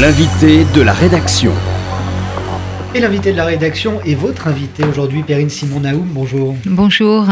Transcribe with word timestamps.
L'invité 0.00 0.64
de 0.76 0.80
la 0.80 0.92
rédaction. 0.92 1.52
Et 2.94 3.00
l'invité 3.00 3.32
de 3.32 3.36
la 3.36 3.46
rédaction 3.46 4.00
est 4.02 4.14
votre 4.14 4.46
invité 4.46 4.84
aujourd'hui, 4.84 5.24
Perrine 5.24 5.50
Simon 5.50 5.80
Naoum. 5.80 6.06
Bonjour. 6.12 6.54
Bonjour. 6.66 7.26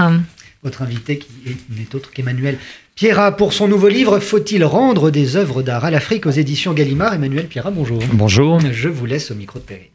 Votre 0.65 0.83
invité 0.83 1.19
qui 1.19 1.29
n'est 1.71 1.95
autre 1.95 2.11
qu'Emmanuel 2.11 2.59
Pierra 2.97 3.37
pour 3.37 3.53
son 3.53 3.69
nouveau 3.69 3.87
livre 3.87 4.19
Faut-il 4.19 4.65
rendre 4.65 5.13
des 5.13 5.37
œuvres 5.37 5.63
d'art 5.63 5.85
à 5.85 5.93
l'Afrique 5.93 6.27
aux 6.27 6.33
éditions 6.33 6.73
Gallimard? 6.73 7.15
Emmanuel 7.15 7.47
Pierra, 7.47 7.71
bonjour. 7.71 8.03
Bonjour. 8.13 8.59
Je 8.73 8.89
vous 8.89 9.07
laisse 9.07 9.31
au 9.31 9.37
micro 9.37 9.61
de 9.61 9.65
Perrine. 9.65 9.87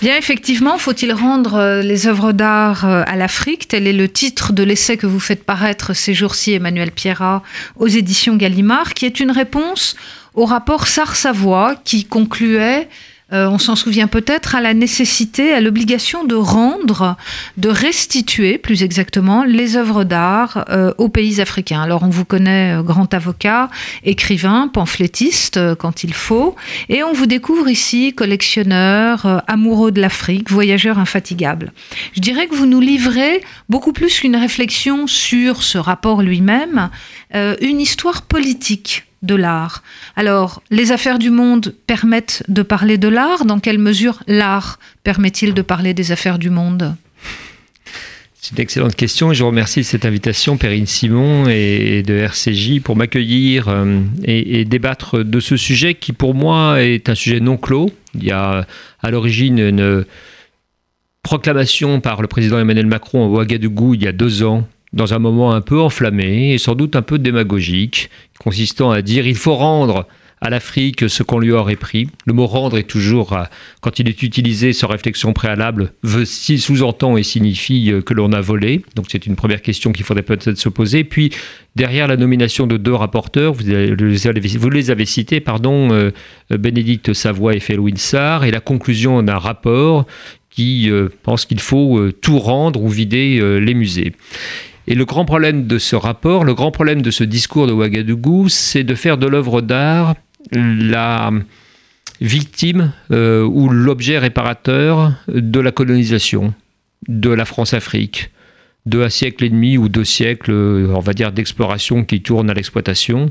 Bien, 0.00 0.16
effectivement, 0.16 0.78
faut-il 0.78 1.12
rendre 1.12 1.54
euh, 1.54 1.82
les 1.82 2.06
œuvres 2.06 2.32
d'art 2.32 2.86
euh, 2.86 3.02
à 3.06 3.16
l'Afrique? 3.16 3.68
Tel 3.68 3.86
est 3.86 3.92
le 3.92 4.08
titre 4.08 4.52
de 4.52 4.62
l'essai 4.62 4.96
que 4.96 5.06
vous 5.06 5.20
faites 5.20 5.44
paraître 5.44 5.94
ces 5.94 6.14
jours-ci, 6.14 6.52
Emmanuel 6.52 6.90
Pierrat, 6.90 7.42
aux 7.76 7.86
éditions 7.86 8.36
Gallimard, 8.36 8.94
qui 8.94 9.06
est 9.06 9.20
une 9.20 9.30
réponse 9.30 9.96
au 10.38 10.44
rapport 10.44 10.86
Sars-Savoie 10.86 11.74
qui 11.84 12.04
concluait 12.04 12.88
euh, 13.30 13.46
on 13.46 13.58
s'en 13.58 13.76
souvient 13.76 14.06
peut-être, 14.06 14.54
à 14.54 14.62
la 14.62 14.72
nécessité, 14.72 15.52
à 15.52 15.60
l'obligation 15.60 16.24
de 16.24 16.34
rendre, 16.34 17.16
de 17.58 17.68
restituer 17.68 18.56
plus 18.56 18.82
exactement, 18.82 19.44
les 19.44 19.76
œuvres 19.76 20.04
d'art 20.04 20.64
euh, 20.70 20.94
aux 20.96 21.10
pays 21.10 21.38
africains. 21.38 21.82
Alors 21.82 22.04
on 22.04 22.08
vous 22.08 22.24
connaît 22.24 22.78
euh, 22.78 22.82
grand 22.82 23.12
avocat, 23.12 23.68
écrivain, 24.02 24.68
pamphlétiste 24.68 25.60
quand 25.74 26.04
il 26.04 26.14
faut, 26.14 26.56
et 26.88 27.02
on 27.02 27.12
vous 27.12 27.26
découvre 27.26 27.68
ici 27.68 28.14
collectionneur, 28.14 29.42
amoureux 29.46 29.92
de 29.92 30.00
l'Afrique, 30.00 30.50
voyageur 30.50 30.98
infatigable. 30.98 31.74
Je 32.14 32.20
dirais 32.20 32.46
que 32.46 32.54
vous 32.54 32.64
nous 32.64 32.80
livrez 32.80 33.42
beaucoup 33.68 33.92
plus 33.92 34.20
qu'une 34.20 34.36
réflexion 34.36 35.06
sur 35.06 35.62
ce 35.62 35.76
rapport 35.76 36.22
lui-même, 36.22 36.88
une 37.34 37.80
histoire 37.80 38.22
politique 38.22 39.07
de 39.22 39.34
l'art. 39.34 39.82
Alors, 40.16 40.62
les 40.70 40.92
affaires 40.92 41.18
du 41.18 41.30
monde 41.30 41.74
permettent 41.86 42.42
de 42.48 42.62
parler 42.62 42.98
de 42.98 43.08
l'art. 43.08 43.44
Dans 43.44 43.58
quelle 43.58 43.78
mesure 43.78 44.22
l'art 44.26 44.78
permet-il 45.02 45.54
de 45.54 45.62
parler 45.62 45.94
des 45.94 46.12
affaires 46.12 46.38
du 46.38 46.50
monde? 46.50 46.94
C'est 48.40 48.52
une 48.56 48.62
excellente 48.62 48.94
question 48.94 49.32
et 49.32 49.34
je 49.34 49.42
remercie 49.42 49.82
cette 49.82 50.04
invitation, 50.04 50.56
Perrine 50.56 50.86
Simon 50.86 51.48
et 51.48 52.02
de 52.02 52.14
RCJ, 52.14 52.80
pour 52.80 52.94
m'accueillir 52.94 53.68
euh, 53.68 54.00
et, 54.24 54.64
débattre 54.64 55.24
de 55.24 55.40
ce 55.40 55.56
sujet 55.56 55.94
qui, 55.94 56.12
pour 56.12 56.34
moi, 56.34 56.82
est 56.82 57.08
un 57.08 57.14
sujet 57.16 57.40
non 57.40 57.56
clos. 57.56 57.90
Il 58.14 58.24
y 58.24 58.30
a 58.30 58.64
à 59.02 59.10
l'origine 59.10 59.58
une 59.58 60.04
proclamation 61.22 62.00
par 62.00 62.22
le 62.22 62.28
président 62.28 62.58
Emmanuel 62.58 62.86
Macron 62.86 63.24
à 63.24 63.28
Ouagadougou 63.28 63.94
il 63.94 64.04
y 64.04 64.06
a 64.06 64.12
deux 64.12 64.44
ans 64.44 64.66
dans 64.92 65.14
un 65.14 65.18
moment 65.18 65.52
un 65.52 65.60
peu 65.60 65.80
enflammé 65.80 66.52
et 66.54 66.58
sans 66.58 66.74
doute 66.74 66.96
un 66.96 67.02
peu 67.02 67.18
démagogique, 67.18 68.10
consistant 68.38 68.90
à 68.90 69.02
dire 69.02 69.26
il 69.26 69.36
faut 69.36 69.54
rendre 69.54 70.06
à 70.40 70.50
l'Afrique 70.50 71.08
ce 71.08 71.22
qu'on 71.22 71.38
lui 71.38 71.52
aurait 71.52 71.76
pris. 71.76 72.08
Le 72.26 72.32
mot 72.32 72.46
rendre 72.46 72.78
est 72.78 72.84
toujours, 72.84 73.32
euh, 73.32 73.44
quand 73.80 73.98
il 73.98 74.08
est 74.08 74.22
utilisé 74.22 74.72
sans 74.72 74.86
réflexion 74.86 75.32
préalable, 75.32 75.92
sous-entend 76.04 77.16
et 77.16 77.22
signifie 77.22 77.90
euh, 77.90 78.02
que 78.02 78.14
l'on 78.14 78.32
a 78.32 78.40
volé. 78.40 78.82
Donc 78.94 79.06
c'est 79.08 79.26
une 79.26 79.36
première 79.36 79.62
question 79.62 79.92
qu'il 79.92 80.04
faudrait 80.04 80.22
peut-être 80.22 80.56
se 80.56 80.68
poser. 80.68 81.04
Puis 81.04 81.32
derrière 81.76 82.06
la 82.06 82.16
nomination 82.16 82.66
de 82.66 82.76
deux 82.76 82.94
rapporteurs, 82.94 83.52
vous 83.52 83.64
les 83.64 84.90
avez, 84.90 85.06
cités, 85.06 85.40
pardon, 85.40 85.92
euh, 85.92 86.10
Bénédicte 86.50 87.12
Savoie 87.12 87.54
et 87.54 87.60
Phil 87.60 87.80
Winsar, 87.80 88.44
et 88.44 88.50
la 88.50 88.60
conclusion 88.60 89.22
d'un 89.22 89.38
rapport 89.38 90.06
qui 90.50 90.90
pense 91.22 91.44
qu'il 91.44 91.60
faut 91.60 92.10
tout 92.20 92.40
rendre 92.40 92.82
ou 92.82 92.88
vider 92.88 93.60
les 93.60 93.74
musées. 93.74 94.12
Et 94.90 94.94
le 94.94 95.04
grand 95.04 95.26
problème 95.26 95.66
de 95.66 95.76
ce 95.78 95.96
rapport, 95.96 96.44
le 96.44 96.54
grand 96.54 96.70
problème 96.70 97.02
de 97.02 97.10
ce 97.10 97.22
discours 97.22 97.66
de 97.66 97.74
Ouagadougou, 97.74 98.48
c'est 98.48 98.84
de 98.84 98.94
faire 98.94 99.18
de 99.18 99.26
l'œuvre 99.26 99.60
d'art 99.60 100.14
la 100.50 101.30
victime 102.22 102.92
euh, 103.12 103.44
ou 103.44 103.68
l'objet 103.68 104.16
réparateur 104.16 105.12
de 105.28 105.60
la 105.60 105.72
colonisation 105.72 106.54
de 107.06 107.28
la 107.28 107.44
France-Afrique, 107.44 108.30
de 108.86 109.02
un 109.02 109.10
siècle 109.10 109.44
et 109.44 109.50
demi 109.50 109.76
ou 109.76 109.90
deux 109.90 110.04
siècles, 110.04 110.52
euh, 110.52 110.94
on 110.94 111.00
va 111.00 111.12
dire, 111.12 111.32
d'exploration 111.32 112.02
qui 112.02 112.22
tourne 112.22 112.48
à 112.48 112.54
l'exploitation. 112.54 113.30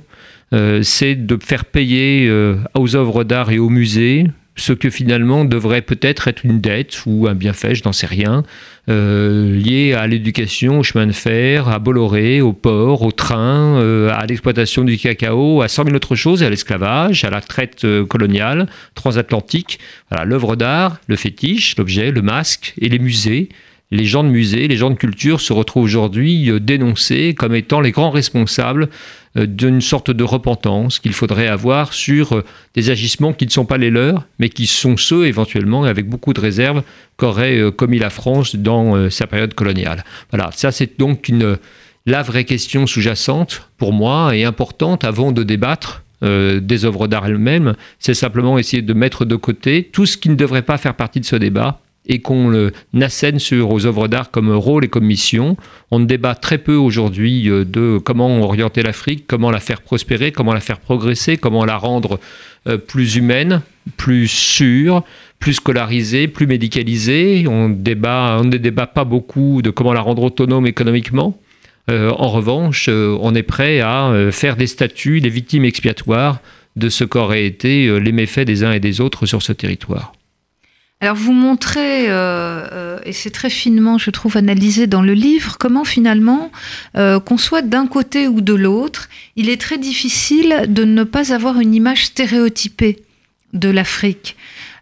Euh, 0.54 0.84
c'est 0.84 1.16
de 1.16 1.40
faire 1.44 1.66
payer 1.66 2.32
aux 2.76 2.96
œuvres 2.96 3.24
d'art 3.24 3.50
et 3.50 3.58
aux 3.58 3.70
musées 3.70 4.28
ce 4.58 4.74
que 4.74 4.90
finalement 4.90 5.46
devrait 5.46 5.82
peut-être 5.82 6.28
être 6.28 6.44
une 6.44 6.60
dette 6.60 7.06
ou 7.06 7.28
un 7.28 7.36
bienfait, 7.36 7.76
je 7.76 7.84
n'en 7.86 7.94
sais 7.94 8.08
rien, 8.08 8.44
euh, 8.90 9.56
lié 9.56 9.94
à 9.94 10.08
l'éducation, 10.08 10.80
au 10.80 10.84
chemin 10.84 11.06
de 11.06 11.12
fer, 11.12 11.70
à 11.70 11.80
Bolloré, 11.80 12.42
au 12.42 12.54
port, 12.54 13.04
au 13.04 13.12
train, 13.12 13.80
euh, 13.80 14.12
à 14.14 14.26
l'exploitation 14.26 14.84
du 14.84 14.98
cacao, 14.98 15.62
à 15.62 15.68
100 15.68 15.86
000 15.86 15.96
autres 15.96 16.16
choses, 16.16 16.42
à 16.42 16.50
l'esclavage, 16.50 17.24
à 17.24 17.30
la 17.30 17.42
traite 17.42 17.86
euh, 17.86 18.06
coloniale, 18.06 18.68
transatlantique. 18.96 19.80
L'œuvre 20.26 20.56
d'art, 20.56 21.00
le 21.08 21.16
fétiche, 21.16 21.78
l'objet, 21.78 22.12
le 22.12 22.22
masque 22.22 22.74
et 22.80 22.90
les 22.90 23.00
musées 23.00 23.50
les 23.92 24.06
gens 24.06 24.24
de 24.24 24.30
musée, 24.30 24.68
les 24.68 24.76
gens 24.76 24.90
de 24.90 24.96
culture 24.96 25.40
se 25.40 25.54
retrouvent 25.54 25.84
aujourd'hui 25.84 26.52
euh, 26.52 26.60
dénoncés 26.60 27.34
comme 27.34 27.56
étant 27.56 27.80
les 27.80 27.92
grands 27.92 28.10
responsables 28.10 28.90
euh, 29.38 29.46
d'une 29.46 29.80
sorte 29.80 30.12
de 30.12 30.24
repentance 30.24 31.00
qu'il 31.00 31.14
faudrait 31.14 31.48
avoir 31.48 31.94
sur 31.94 32.34
euh, 32.34 32.44
des 32.76 32.90
agissements 32.90 33.32
qui 33.32 33.46
ne 33.46 33.52
sont 33.52 33.66
pas 33.66 33.78
les 33.78 33.90
leurs, 33.90 34.26
mais 34.40 34.50
qui 34.50 34.68
sont 34.68 34.98
ceux 34.98 35.26
éventuellement, 35.26 35.86
avec 35.86 36.10
beaucoup 36.10 36.34
de 36.34 36.42
réserve, 36.42 36.84
qu'aurait 37.16 37.72
commis 37.76 37.98
la 37.98 38.10
France 38.10 38.56
dans 38.56 39.10
sa 39.10 39.26
période 39.26 39.56
coloniale. 39.56 40.04
Voilà, 40.30 40.52
ça 40.54 40.72
c'est 40.72 41.00
donc 41.00 41.32
la 42.06 42.22
vraie 42.22 42.44
question 42.44 42.86
sous-jacente 42.86 43.70
pour 43.78 43.92
moi 43.92 44.36
et 44.36 44.44
importante 44.44 45.04
avant 45.04 45.32
de 45.32 45.42
débattre 45.42 46.04
des 46.22 46.86
œuvres 46.86 47.08
d'art 47.08 47.26
elles-mêmes, 47.26 47.74
c'est 47.98 48.14
simplement 48.14 48.60
essayer 48.60 48.84
de 48.84 48.94
mettre 48.94 49.26
de 49.26 49.36
côté 49.36 49.90
tout 49.92 50.06
ce 50.06 50.18
qui 50.18 50.30
ne 50.30 50.36
devrait 50.36 50.62
pas 50.62 50.78
faire 50.78 50.94
partie 50.94 51.20
de 51.20 51.26
ce 51.26 51.36
débat 51.36 51.82
et 52.08 52.20
qu'on 52.20 52.50
le 52.50 52.72
nassène 52.94 53.40
sur 53.40 53.70
aux 53.72 53.86
œuvres 53.86 54.08
d'art 54.08 54.32
comme 54.32 54.52
rôle 54.52 54.86
et 54.86 54.88
comme 54.88 55.06
mission. 55.06 55.58
On 55.92 56.00
débat 56.00 56.36
très 56.36 56.58
peu 56.58 56.76
aujourd'hui 56.76 57.50
euh, 57.50 57.66
de 57.66 58.00
comment 58.04 58.42
orienter 58.42 58.82
l'Afrique, 58.82 59.26
comment 59.28 59.52
la 59.52 59.60
faire 59.60 59.82
prospérer, 59.82 60.32
comment 60.32 60.54
la 60.54 60.60
faire 60.60 60.80
progresser, 60.80 61.38
comment 61.38 61.66
la 61.66 61.78
rendre 61.78 62.20
euh, 62.68 62.78
plus 62.78 63.18
humaine, 63.18 63.62
plus 63.98 64.28
sûre, 64.28 65.04
plus 65.40 65.54
scolarisée, 65.54 66.28
plus 66.28 66.48
médicalisée. 66.48 67.46
On, 67.48 67.70
débat, 67.70 68.38
on 68.40 68.46
ne 68.46 68.58
débat 68.58 68.88
pas 68.88 69.04
beaucoup 69.04 69.62
de 69.62 69.70
comment 69.70 69.94
la 69.94 70.02
rendre 70.02 70.24
autonome 70.24 70.66
économiquement. 70.68 71.38
Euh, 71.90 72.12
en 72.18 72.28
revanche, 72.28 72.90
on 72.90 73.34
est 73.34 73.44
prêt 73.44 73.80
à 73.80 74.12
faire 74.32 74.58
des 74.58 74.68
statuts, 74.68 75.22
des 75.22 75.30
victimes 75.30 75.64
expiatoires 75.64 76.40
de 76.76 76.90
ce 76.90 77.06
qu'auraient 77.06 77.46
été 77.46 77.98
les 78.00 78.12
méfaits 78.12 78.42
des 78.42 78.66
uns 78.66 78.74
et 78.74 78.82
des 78.82 79.00
autres 79.00 79.26
sur 79.26 79.42
ce 79.42 79.54
territoire. 79.54 80.14
Alors 81.00 81.16
vous 81.16 81.32
montrez, 81.32 82.10
euh, 82.10 82.68
euh, 82.72 83.00
et 83.04 83.14
c'est 83.14 83.30
très 83.30 83.52
finement, 83.52 84.00
je 84.00 84.10
trouve, 84.10 84.36
analysé 84.36 84.88
dans 84.88 85.04
le 85.04 85.14
livre, 85.14 85.58
comment 85.60 85.84
finalement, 85.84 86.52
euh, 86.96 87.20
qu'on 87.20 87.38
soit 87.38 87.62
d'un 87.62 87.86
côté 87.86 88.28
ou 88.28 88.42
de 88.42 88.56
l'autre, 88.56 89.08
il 89.36 89.48
est 89.48 89.62
très 89.62 89.78
difficile 89.78 90.66
de 90.68 90.86
ne 90.86 91.04
pas 91.04 91.34
avoir 91.34 91.60
une 91.60 91.76
image 91.76 92.06
stéréotypée 92.06 93.04
de 93.54 93.70
l'Afrique. 93.70 94.36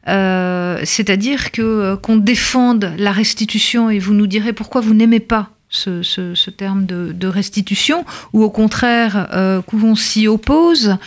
C'est-à-dire 0.07 1.51
que 1.51 1.95
qu'on 1.95 2.17
défende 2.17 2.93
la 2.99 3.11
restitution, 3.11 3.89
et 3.89 3.97
vous 3.97 4.13
nous 4.13 4.27
direz 4.27 4.53
pourquoi 4.53 4.79
vous 4.79 4.93
n'aimez 4.93 5.19
pas 5.19 5.49
ce, 5.69 6.49
terme 6.51 6.85
de, 6.85 7.11
de, 7.11 7.27
restitution, 7.27 8.05
ou 8.31 8.43
au 8.43 8.51
contraire 8.51 9.63
qu'on 9.65 9.95
s'y 9.95 10.27
oppose, 10.27 10.97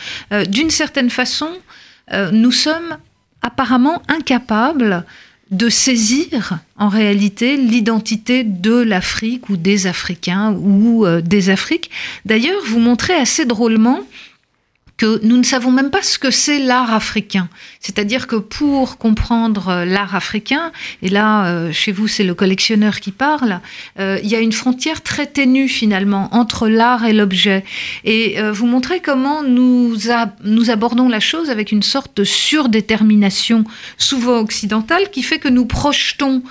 d'une 0.49 0.71
certaine 0.71 1.11
façon, 1.11 1.49
nous 2.33 2.51
sommes 2.51 2.97
apparemment 3.43 4.03
incapable 4.09 5.05
de 5.51 5.69
saisir 5.69 6.59
en 6.77 6.89
réalité 6.89 7.57
l'identité 7.57 8.45
de 8.45 8.75
l'Afrique 8.75 9.49
ou 9.49 9.57
des 9.57 9.87
Africains 9.87 10.53
ou 10.53 11.07
euh, 11.07 11.23
des 11.23 11.49
Afriques. 11.49 11.91
D'ailleurs, 12.27 12.61
vous 12.67 12.81
montrez 12.81 13.15
assez 13.15 13.47
drôlement 13.47 14.01
que 14.99 15.25
nous 15.25 15.37
ne 15.37 15.45
savons 15.45 15.71
même 15.71 15.91
pas 15.91 16.03
ce 16.03 16.19
que 16.19 16.31
c'est 16.31 16.59
l'art 16.59 16.93
africain. 16.93 17.49
C'est-à-dire 17.81 18.27
que 18.27 18.35
pour 18.35 18.99
comprendre 18.99 19.69
euh, 19.69 19.85
l'art 19.85 20.17
africain, 20.17 20.73
et 21.03 21.09
là, 21.09 21.47
euh, 21.47 21.73
chez 21.73 21.93
vous, 21.93 22.09
c'est 22.09 22.25
le 22.25 22.35
collectionneur 22.35 22.99
qui 22.99 23.13
parle, 23.13 23.61
euh, 24.01 24.19
il 24.25 24.29
y 24.29 24.35
a 24.35 24.41
une 24.41 24.53
frontière 24.53 25.03
très 25.03 25.27
ténue 25.27 25.69
finalement 25.69 26.29
entre 26.35 26.69
l'art 26.69 27.05
et 27.05 27.13
l'objet. 27.13 27.65
Et 28.05 28.37
vous 28.53 28.67
montrez 28.67 29.01
comment 29.01 29.45
nous, 29.45 30.11
abordons 30.69 31.09
la 31.09 31.21
chose 31.21 31.49
avec 31.49 31.71
une 31.71 31.85
sorte 31.85 32.17
de 32.17 32.25
surdétermination 32.25 33.65
souvent 33.97 34.41
occidentale 34.41 35.11
qui 35.11 35.23
fait 35.23 35.39
que 35.39 35.49
nous 35.49 35.67
projetons 35.67 36.43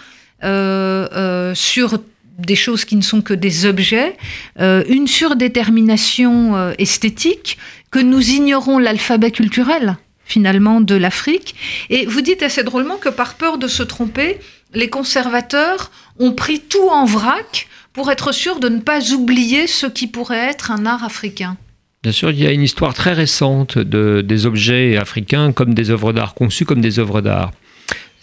sur 0.42 2.00
des 2.38 2.56
choses 2.56 2.86
qui 2.86 2.96
ne 2.96 3.02
sont 3.02 3.22
que 3.22 3.34
des 3.34 3.66
objets, 3.66 4.16
une 4.60 5.08
surdétermination 5.08 6.72
esthétique 6.78 7.58
que 7.92 8.00
nous 8.00 8.30
ignorons 8.30 8.80
l'alphabet 8.80 9.32
culturel 9.32 9.98
finalement 10.28 10.82
de 10.82 10.96
l'Afrique. 10.96 11.56
Et 11.90 12.06
vous 12.06 12.22
dites 12.22 12.44
assez 12.44 12.64
drôlement 12.64 12.98
que 12.98 13.10
par 13.10 13.36
peur 13.36 13.58
de 13.58 13.68
se 13.68 13.84
tromper, 13.84 14.40
les 14.74 14.90
conservateurs 14.90 15.90
ont 16.20 16.34
pris 16.34 16.60
tout 16.60 16.90
en 16.90 17.06
vrac 17.06 17.68
pour 17.94 18.12
être 18.12 18.32
sûrs 18.32 18.60
de 18.60 18.70
ne 18.70 18.80
pas 18.80 19.14
oublier 19.14 19.66
ce 19.68 19.88
qui 19.88 20.08
pourrait 20.08 20.50
être 20.50 20.72
un 20.72 20.86
art 20.86 21.04
africain. 21.04 21.58
Bien 22.04 22.12
sûr, 22.12 22.30
il 22.30 22.40
y 22.40 22.46
a 22.46 22.52
une 22.52 22.62
histoire 22.62 22.94
très 22.94 23.14
récente 23.14 23.78
de, 23.78 24.22
des 24.22 24.46
objets 24.46 24.98
africains 24.98 25.52
comme 25.52 25.74
des 25.74 25.90
œuvres 25.90 26.14
d'art, 26.14 26.36
conçus 26.36 26.66
comme 26.66 26.82
des 26.82 27.00
œuvres 27.00 27.22
d'art. 27.22 27.52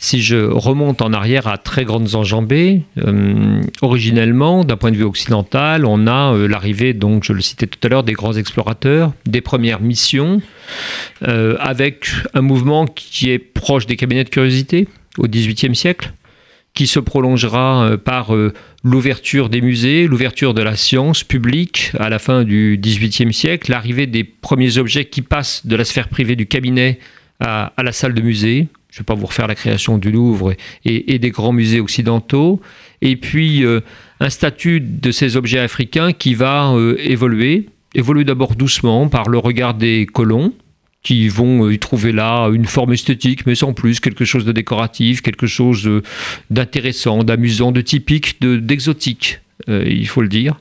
Si 0.05 0.21
je 0.21 0.37
remonte 0.37 1.01
en 1.01 1.15
arrière 1.15 1.47
à 1.47 1.57
très 1.57 1.87
grandes 1.87 2.15
enjambées, 2.15 2.83
euh, 2.99 3.63
originellement, 3.81 4.63
d'un 4.63 4.77
point 4.77 4.91
de 4.91 4.99
vue 4.99 5.05
occidental, 5.05 5.87
on 5.87 6.07
a 6.07 6.35
euh, 6.35 6.47
l'arrivée, 6.47 6.93
donc 6.93 7.25
je 7.25 7.33
le 7.33 7.41
citais 7.41 7.67
tout 7.67 7.79
à 7.83 7.89
l'heure, 7.89 8.03
des 8.03 8.13
grands 8.13 8.35
explorateurs, 8.35 9.15
des 9.25 9.41
premières 9.41 9.81
missions, 9.81 10.43
euh, 11.27 11.57
avec 11.59 12.11
un 12.35 12.43
mouvement 12.43 12.85
qui 12.85 13.31
est 13.31 13.39
proche 13.39 13.87
des 13.87 13.97
cabinets 13.97 14.25
de 14.25 14.29
curiosité 14.29 14.89
au 15.17 15.27
XVIIIe 15.27 15.75
siècle, 15.75 16.13
qui 16.75 16.87
se 16.87 17.01
prolongera 17.01 17.97
par 18.05 18.35
l'ouverture 18.83 19.49
des 19.49 19.63
musées, 19.63 20.07
l'ouverture 20.07 20.53
de 20.53 20.61
la 20.61 20.77
science 20.77 21.25
publique 21.25 21.93
à 21.99 22.11
la 22.11 22.19
fin 22.19 22.45
du 22.45 22.79
XVIIIe 22.79 23.33
siècle, 23.33 23.71
l'arrivée 23.71 24.07
des 24.07 24.25
premiers 24.25 24.77
objets 24.77 25.07
qui 25.07 25.23
passent 25.23 25.65
de 25.67 25.77
la 25.77 25.85
sphère 25.87 26.09
privée 26.09 26.37
du 26.37 26.45
cabinet 26.45 26.99
à, 27.41 27.73
à 27.79 27.83
la 27.83 27.93
salle 27.93 28.13
de 28.13 28.21
musée, 28.21 28.69
je 28.95 29.01
ne 29.01 29.03
vais 29.03 29.07
pas 29.07 29.15
vous 29.15 29.27
refaire 29.27 29.49
la 29.49 29.57
création 29.57 29.99
du 29.99 30.13
Louvre 30.13 30.55
et, 30.85 31.19
des 31.19 31.31
grands 31.31 31.53
musées 31.53 31.81
occidentaux. 31.81 32.61
Et 33.03 33.17
puis 33.17 33.65
euh, 33.65 33.81
un 34.21 34.31
statut 34.31 34.81
de 34.81 35.11
ces 35.11 35.37
objets 35.37 35.59
africains 35.59 36.13
qui 36.13 36.35
va 36.35 36.71
euh, 36.71 36.95
évoluer, 37.01 37.69
évoluer 37.97 38.23
d'abord 38.23 38.55
doucement 38.55 39.09
par 39.09 39.29
le 39.29 39.39
regard 39.39 39.75
des 39.75 40.07
colons, 40.07 40.53
qui 41.03 41.29
vont 41.29 41.69
y 41.69 41.79
trouver 41.81 42.13
là 42.13 42.49
une 42.51 42.67
forme 42.67 42.93
esthétique, 42.93 43.47
mais 43.47 43.57
sans 43.57 43.73
plus, 43.73 43.99
quelque 43.99 44.25
chose 44.25 44.45
de 44.45 44.53
décoratif, 44.53 45.23
quelque 45.23 45.49
chose 45.49 45.91
d'intéressant, 46.51 47.25
d'amusant, 47.25 47.73
de 47.73 47.81
typique, 47.81 48.41
d'exotique, 48.41 49.41
euh, 49.69 49.83
il 49.85 50.07
faut 50.07 50.23
le 50.23 50.29
dire. 50.29 50.61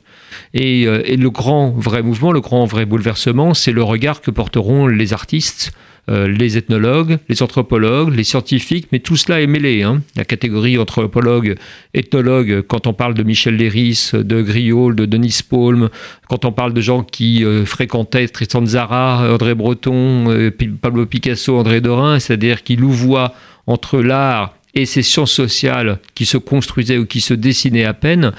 Et, 0.55 0.85
le 0.85 1.29
grand 1.29 1.69
vrai 1.69 2.01
mouvement, 2.01 2.31
le 2.31 2.41
grand 2.41 2.65
vrai 2.65 2.87
bouleversement, 2.87 3.53
c'est 3.53 3.71
le 3.71 3.83
regard 3.83 4.21
que 4.21 4.31
porteront 4.31 4.87
les 4.87 5.13
artistes 5.13 5.71
euh, 6.09 6.27
les 6.27 6.57
ethnologues, 6.57 7.17
les 7.29 7.41
anthropologues, 7.41 8.13
les 8.13 8.25
scientifiques, 8.25 8.89
mais 8.91 8.99
tout 8.99 9.15
cela 9.15 9.41
est 9.41 9.47
mêlé. 9.47 9.83
Hein. 9.83 10.01
La 10.17 10.25
catégorie 10.25 10.77
anthropologue, 10.77 11.55
ethnologue, 11.93 12.61
quand 12.67 12.87
on 12.87 12.93
parle 12.93 13.13
de 13.13 13.23
Michel 13.23 13.55
Léris, 13.55 14.11
de 14.13 14.41
Griol, 14.41 14.95
de 14.95 15.05
Denis 15.05 15.39
Paulm, 15.47 15.89
quand 16.27 16.43
on 16.43 16.51
parle 16.51 16.73
de 16.73 16.81
gens 16.81 17.03
qui 17.03 17.45
euh, 17.45 17.65
fréquentaient 17.65 18.27
Tristan 18.27 18.65
Zara, 18.65 19.31
André 19.33 19.55
Breton, 19.55 20.29
euh, 20.29 20.51
Pablo 20.81 21.05
Picasso, 21.05 21.57
André 21.57 21.79
Dorin, 21.79 22.19
c'est-à-dire 22.19 22.63
qui 22.63 22.75
louvoient 22.75 23.33
entre 23.65 24.01
l'art 24.01 24.53
et 24.75 24.85
ces 24.85 25.03
sciences 25.03 25.31
sociales 25.31 25.99
qui 26.15 26.25
se 26.25 26.37
construisaient 26.37 26.97
ou 26.97 27.05
qui 27.05 27.21
se 27.21 27.33
dessinaient 27.33 27.85
à 27.85 27.93
peine, 27.93 28.31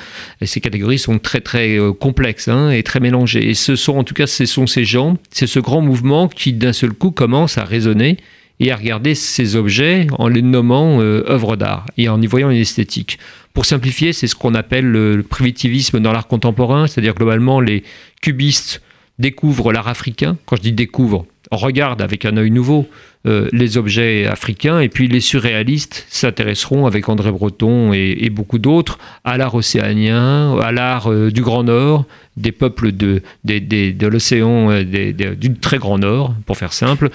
ces 0.42 0.60
catégories 0.60 0.98
sont 0.98 1.18
très 1.18 1.40
très 1.40 1.78
euh, 1.78 1.92
complexes 1.92 2.48
hein, 2.48 2.70
et 2.70 2.82
très 2.82 3.00
mélangées. 3.00 3.48
Et 3.48 3.54
ce 3.54 3.76
sont 3.76 3.96
en 3.96 4.04
tout 4.04 4.14
cas 4.14 4.26
ce 4.26 4.46
sont 4.46 4.66
ces 4.66 4.84
gens, 4.84 5.16
c'est 5.30 5.46
ce 5.46 5.60
grand 5.60 5.80
mouvement 5.80 6.28
qui 6.28 6.52
d'un 6.52 6.72
seul 6.72 6.92
coup 6.92 7.10
commence 7.10 7.58
à 7.58 7.64
raisonner 7.64 8.18
et 8.60 8.70
à 8.70 8.76
regarder 8.76 9.14
ces 9.14 9.56
objets 9.56 10.06
en 10.18 10.28
les 10.28 10.42
nommant 10.42 11.00
euh, 11.00 11.24
œuvres 11.28 11.56
d'art 11.56 11.86
et 11.96 12.08
en 12.08 12.20
y 12.20 12.26
voyant 12.26 12.50
une 12.50 12.58
esthétique. 12.60 13.18
Pour 13.52 13.66
simplifier, 13.66 14.12
c'est 14.12 14.26
ce 14.26 14.34
qu'on 14.34 14.54
appelle 14.54 14.86
le 14.86 15.22
primitivisme 15.22 16.00
dans 16.00 16.12
l'art 16.12 16.26
contemporain, 16.26 16.86
c'est-à-dire 16.86 17.14
globalement 17.14 17.60
les 17.60 17.84
cubistes 18.20 18.82
découvrent 19.18 19.72
l'art 19.72 19.88
africain. 19.88 20.36
Quand 20.46 20.56
je 20.56 20.62
dis 20.62 20.72
découvrent, 20.72 21.26
regardent 21.50 22.02
avec 22.02 22.24
un 22.24 22.36
œil 22.36 22.50
nouveau 22.50 22.88
euh, 23.26 23.48
les 23.52 23.78
objets 23.78 24.26
africains, 24.26 24.80
et 24.80 24.90
puis 24.90 25.08
les 25.08 25.20
surréalistes 25.20 26.04
s'intéresseront 26.10 26.84
avec 26.84 27.08
André 27.08 27.32
Breton 27.32 27.94
et, 27.94 28.28
beaucoup 28.28 28.58
d'autres 28.58 28.98
à 29.24 29.38
l'art 29.38 29.54
océanien, 29.54 30.58
à 30.58 30.72
l'art 30.72 31.10
euh, 31.10 31.30
du 31.30 31.40
Grand 31.40 31.64
Nord, 31.64 32.04
des 32.36 32.52
peuples 32.52 32.92
de, 32.92 33.22
de, 33.44 34.06
l'océan 34.06 34.70
euh, 34.70 34.84
du 34.84 35.54
très 35.54 35.78
grand 35.78 35.96
Nord, 35.96 36.34
pour 36.44 36.58
faire 36.58 36.74
simple, 36.74 37.08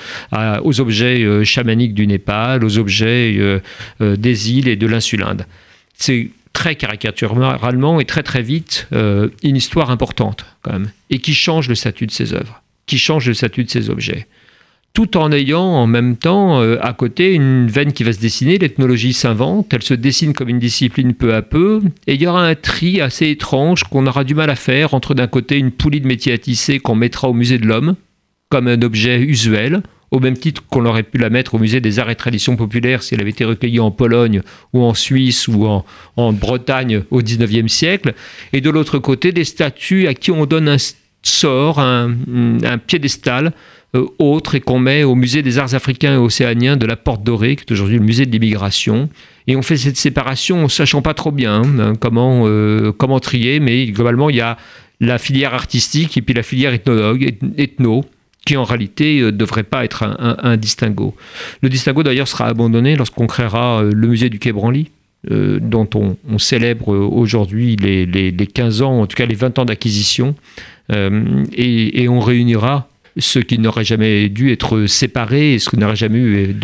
aux 0.63 0.81
objets 0.81 1.45
chamaniques 1.45 1.93
du 1.93 2.07
Népal, 2.07 2.63
aux 2.63 2.77
objets 2.79 3.37
des 3.99 4.51
îles 4.51 4.67
et 4.67 4.77
de 4.77 4.87
l'insulinde. 4.87 5.45
C'est 5.93 6.29
très 6.59 6.75
caricaturalement 6.75 8.01
et 8.01 8.06
très 8.06 8.21
très 8.21 8.41
vite 8.41 8.88
une 8.91 9.56
histoire 9.56 9.91
importante 9.91 10.45
quand 10.61 10.73
même, 10.73 10.91
et 11.09 11.19
qui 11.19 11.33
change 11.33 11.69
le 11.69 11.75
statut 11.75 12.06
de 12.06 12.11
ces 12.11 12.33
œuvres, 12.33 12.61
qui 12.85 12.97
change 12.97 13.27
le 13.27 13.33
statut 13.33 13.63
de 13.63 13.69
ces 13.69 13.89
objets 13.89 14.27
tout 14.94 15.17
en 15.17 15.31
ayant 15.31 15.63
en 15.63 15.88
même 15.88 16.17
temps 16.17 16.61
euh, 16.61 16.77
à 16.81 16.94
côté 16.94 17.33
une 17.33 17.67
veine 17.67 17.94
qui 17.94 18.03
va 18.03 18.13
se 18.13 18.19
dessiner, 18.19 18.57
l'ethnologie 18.57 19.13
s'invente, 19.13 19.73
elle 19.73 19.83
se 19.83 19.94
dessine 19.94 20.33
comme 20.33 20.50
une 20.50 20.59
discipline 20.59 21.13
peu 21.13 21.33
à 21.33 21.41
peu, 21.41 21.81
et 22.07 22.15
il 22.15 22.21
y 22.21 22.27
aura 22.27 22.45
un 22.45 22.56
tri 22.56 23.01
assez 23.01 23.29
étrange 23.29 23.83
qu'on 23.83 24.07
aura 24.07 24.23
du 24.23 24.35
mal 24.35 24.50
à 24.50 24.56
faire 24.56 24.94
entre 24.94 25.13
d'un 25.13 25.27
côté 25.27 25.57
une 25.57 25.71
poulie 25.71 26.01
de 26.01 26.07
métier 26.07 26.33
à 26.33 26.38
tisser 26.38 26.79
qu'on 26.79 26.95
mettra 26.95 27.29
au 27.29 27.33
musée 27.33 27.59
de 27.59 27.65
l'homme, 27.65 27.95
comme 28.50 28.67
un 28.67 28.81
objet 28.81 29.21
usuel, 29.21 29.83
au 30.11 30.19
même 30.19 30.38
titre 30.38 30.63
qu'on 30.69 30.85
aurait 30.85 31.03
pu 31.03 31.17
la 31.17 31.29
mettre 31.29 31.56
au 31.56 31.59
musée 31.59 31.81
des 31.81 32.00
arts 32.00 32.09
et 32.09 32.15
traditions 32.15 32.56
populaires 32.56 33.03
si 33.03 33.13
elle 33.13 33.21
avait 33.21 33.29
été 33.29 33.45
recueillie 33.45 33.79
en 33.79 33.91
Pologne 33.91 34.41
ou 34.73 34.83
en 34.83 34.94
Suisse 34.94 35.47
ou 35.47 35.65
en, 35.65 35.85
Bretagne 36.33 37.03
au 37.11 37.21
XIXe 37.21 37.71
siècle, 37.71 38.13
et 38.53 38.61
de 38.61 38.69
l'autre 38.69 39.00
côté 39.00 39.31
des 39.31 39.44
statues 39.44 40.07
à 40.07 40.13
qui 40.13 40.31
on 40.31 40.45
donne 40.45 40.67
un 40.67 40.77
sort, 41.23 41.79
un, 41.79 42.13
piédestal, 42.85 43.53
euh, 43.95 44.06
autre 44.19 44.53
et 44.53 44.61
qu'on 44.61 44.77
met 44.77 45.03
au 45.03 45.15
musée 45.15 45.41
des 45.41 45.57
arts 45.57 45.73
africains 45.73 46.13
et 46.13 46.17
océaniens 46.17 46.77
de 46.77 46.85
la 46.85 46.95
Porte 46.95 47.23
Dorée, 47.23 47.56
qui 47.56 47.63
est 47.63 47.71
aujourd'hui 47.71 47.97
le 47.97 48.03
musée 48.03 48.27
de 48.27 48.31
l'immigration. 48.31 49.09
Et 49.47 49.56
on 49.56 49.63
fait 49.63 49.77
cette 49.77 49.97
séparation 49.97 50.65
en 50.65 50.67
sachant 50.67 51.01
pas 51.01 51.15
trop 51.15 51.31
bien 51.31 51.63
hein, 51.63 51.94
comment, 52.00 52.44
euh, 52.45 52.91
comment 52.91 53.19
trier, 53.19 53.59
mais 53.59 53.88
globalement, 53.88 54.29
il 54.29 54.35
y 54.35 54.41
a 54.41 54.57
la 55.00 55.17
filière 55.17 55.53
artistique 55.53 56.17
et 56.17 56.21
puis 56.21 56.33
la 56.35 56.44
filière 56.44 56.73
ethnologue, 56.73 57.35
ethno, 57.57 58.06
qui 58.49 58.57
en 58.57 58.63
réalité 58.63 59.19
ne 59.19 59.25
euh, 59.25 59.31
devrait 59.31 59.63
pas 59.63 59.85
être 59.85 60.03
un, 60.03 60.57
distinguo. 60.57 61.15
Le 61.61 61.69
distinguo 61.69 62.03
d'ailleurs 62.03 62.27
sera 62.27 62.47
abandonné 62.47 62.95
lorsqu'on 62.95 63.27
créera 63.27 63.83
le 63.83 64.07
musée 64.07 64.29
du 64.29 64.39
Quai 64.39 64.51
Branly, 64.51 64.89
dont 65.29 65.89
on, 65.95 66.37
célèbre 66.37 66.95
aujourd'hui 66.95 67.75
les, 67.75 68.05
les, 68.05 68.47
15 68.47 68.81
ans, 68.81 69.01
en 69.01 69.05
tout 69.05 69.15
cas 69.15 69.25
les 69.25 69.35
20 69.35 69.59
ans 69.59 69.65
d'acquisition, 69.65 70.35
et, 70.91 72.03
et, 72.03 72.09
on 72.09 72.19
réunira 72.19 72.89
ce 73.19 73.39
qui 73.39 73.59
n'aurait 73.59 73.83
jamais 73.83 74.29
dû 74.29 74.51
être 74.51 74.85
séparé 74.85 75.53
et 75.53 75.59
ce 75.59 75.69
qui 75.69 75.77
n'aurait 75.77 75.95
jamais, 75.95 76.55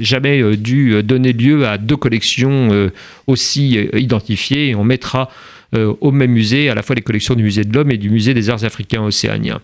jamais 0.00 0.42
euh, 0.42 0.56
dû 0.56 1.02
donner 1.02 1.32
lieu 1.32 1.66
à 1.66 1.78
deux 1.78 1.96
collections 1.96 2.68
euh, 2.72 2.90
aussi 3.26 3.78
euh, 3.78 3.98
identifiées. 3.98 4.74
on 4.74 4.84
mettra 4.84 5.30
au 6.00 6.12
même 6.12 6.30
musée 6.30 6.70
à 6.70 6.74
la 6.74 6.80
fois 6.80 6.96
les 6.96 7.02
collections 7.02 7.34
du 7.34 7.42
musée 7.42 7.62
de 7.62 7.74
l'homme 7.74 7.90
et 7.90 7.98
du 7.98 8.08
musée 8.08 8.32
des 8.32 8.48
arts 8.48 8.64
africains 8.64 9.02
océaniens. 9.02 9.60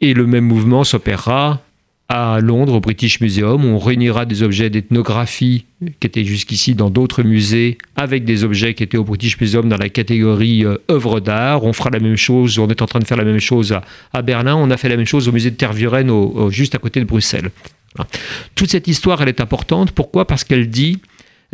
Et 0.00 0.14
le 0.14 0.26
même 0.26 0.44
mouvement 0.44 0.84
s'opérera 0.84 1.60
à 2.08 2.40
Londres, 2.40 2.74
au 2.74 2.80
British 2.80 3.20
Museum, 3.20 3.64
où 3.64 3.68
on 3.68 3.78
réunira 3.78 4.24
des 4.24 4.42
objets 4.42 4.70
d'ethnographie 4.70 5.66
qui 6.00 6.06
étaient 6.06 6.24
jusqu'ici 6.24 6.74
dans 6.74 6.88
d'autres 6.88 7.22
musées, 7.22 7.76
avec 7.96 8.24
des 8.24 8.44
objets 8.44 8.72
qui 8.72 8.82
étaient 8.82 8.96
au 8.96 9.04
British 9.04 9.38
Museum 9.38 9.68
dans 9.68 9.76
la 9.76 9.90
catégorie 9.90 10.64
euh, 10.64 10.78
œuvres 10.90 11.20
d'art. 11.20 11.64
On 11.64 11.74
fera 11.74 11.90
la 11.90 12.00
même 12.00 12.16
chose, 12.16 12.58
on 12.58 12.68
est 12.68 12.80
en 12.80 12.86
train 12.86 13.00
de 13.00 13.04
faire 13.04 13.18
la 13.18 13.24
même 13.24 13.40
chose 13.40 13.78
à, 14.14 14.22
Berlin, 14.22 14.56
on 14.56 14.70
a 14.70 14.78
fait 14.78 14.88
la 14.88 14.96
même 14.96 15.06
chose 15.06 15.28
au 15.28 15.32
musée 15.32 15.50
de 15.50 15.56
Tervuren, 15.56 16.10
juste 16.50 16.74
à 16.74 16.78
côté 16.78 17.00
de 17.00 17.04
Bruxelles. 17.04 17.50
Toute 18.54 18.70
cette 18.70 18.88
histoire, 18.88 19.20
elle 19.22 19.28
est 19.28 19.40
importante. 19.40 19.92
Pourquoi? 19.92 20.26
Parce 20.26 20.44
qu'elle 20.44 20.70
dit 20.70 21.00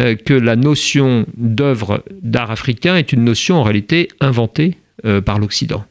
euh, 0.00 0.14
que 0.14 0.35
la 0.35 0.57
notion 0.57 1.26
d'œuvre 1.37 2.04
d'art 2.23 2.50
africain 2.50 2.97
est 2.97 3.12
une 3.12 3.25
notion 3.25 3.57
en 3.57 3.62
réalité 3.62 4.09
inventée 4.21 4.76
euh, 5.04 5.21
par 5.21 5.38
l'Occident. 5.38 5.85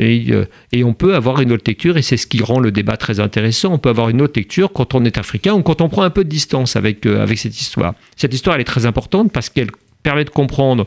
Euh, 0.00 0.44
et, 0.72 0.82
on 0.82 0.92
peut 0.92 1.14
avoir 1.14 1.40
une 1.40 1.52
autre 1.52 1.64
lecture, 1.66 1.96
et 1.96 2.02
c'est 2.02 2.16
ce 2.16 2.26
qui 2.26 2.42
rend 2.42 2.58
le 2.58 2.72
débat 2.72 2.96
très 2.96 3.20
intéressant. 3.20 3.72
On 3.72 3.78
peut 3.78 3.90
avoir 3.90 4.08
une 4.08 4.22
autre 4.22 4.38
lecture 4.38 4.72
quand 4.72 4.94
on 4.94 5.04
est 5.04 5.18
africain 5.18 5.54
ou 5.54 5.62
quand 5.62 5.80
on 5.80 5.88
prend 5.88 6.02
un 6.02 6.10
peu 6.10 6.24
de 6.24 6.28
distance 6.28 6.76
avec, 6.76 7.06
euh, 7.06 7.22
avec 7.22 7.38
cette 7.38 7.60
histoire. 7.60 7.94
Cette 8.16 8.34
histoire, 8.34 8.56
elle 8.56 8.62
est 8.62 8.64
très 8.64 8.86
importante 8.86 9.32
parce 9.32 9.48
qu'elle 9.48 9.70
permet 10.02 10.24
de 10.24 10.30
comprendre 10.30 10.86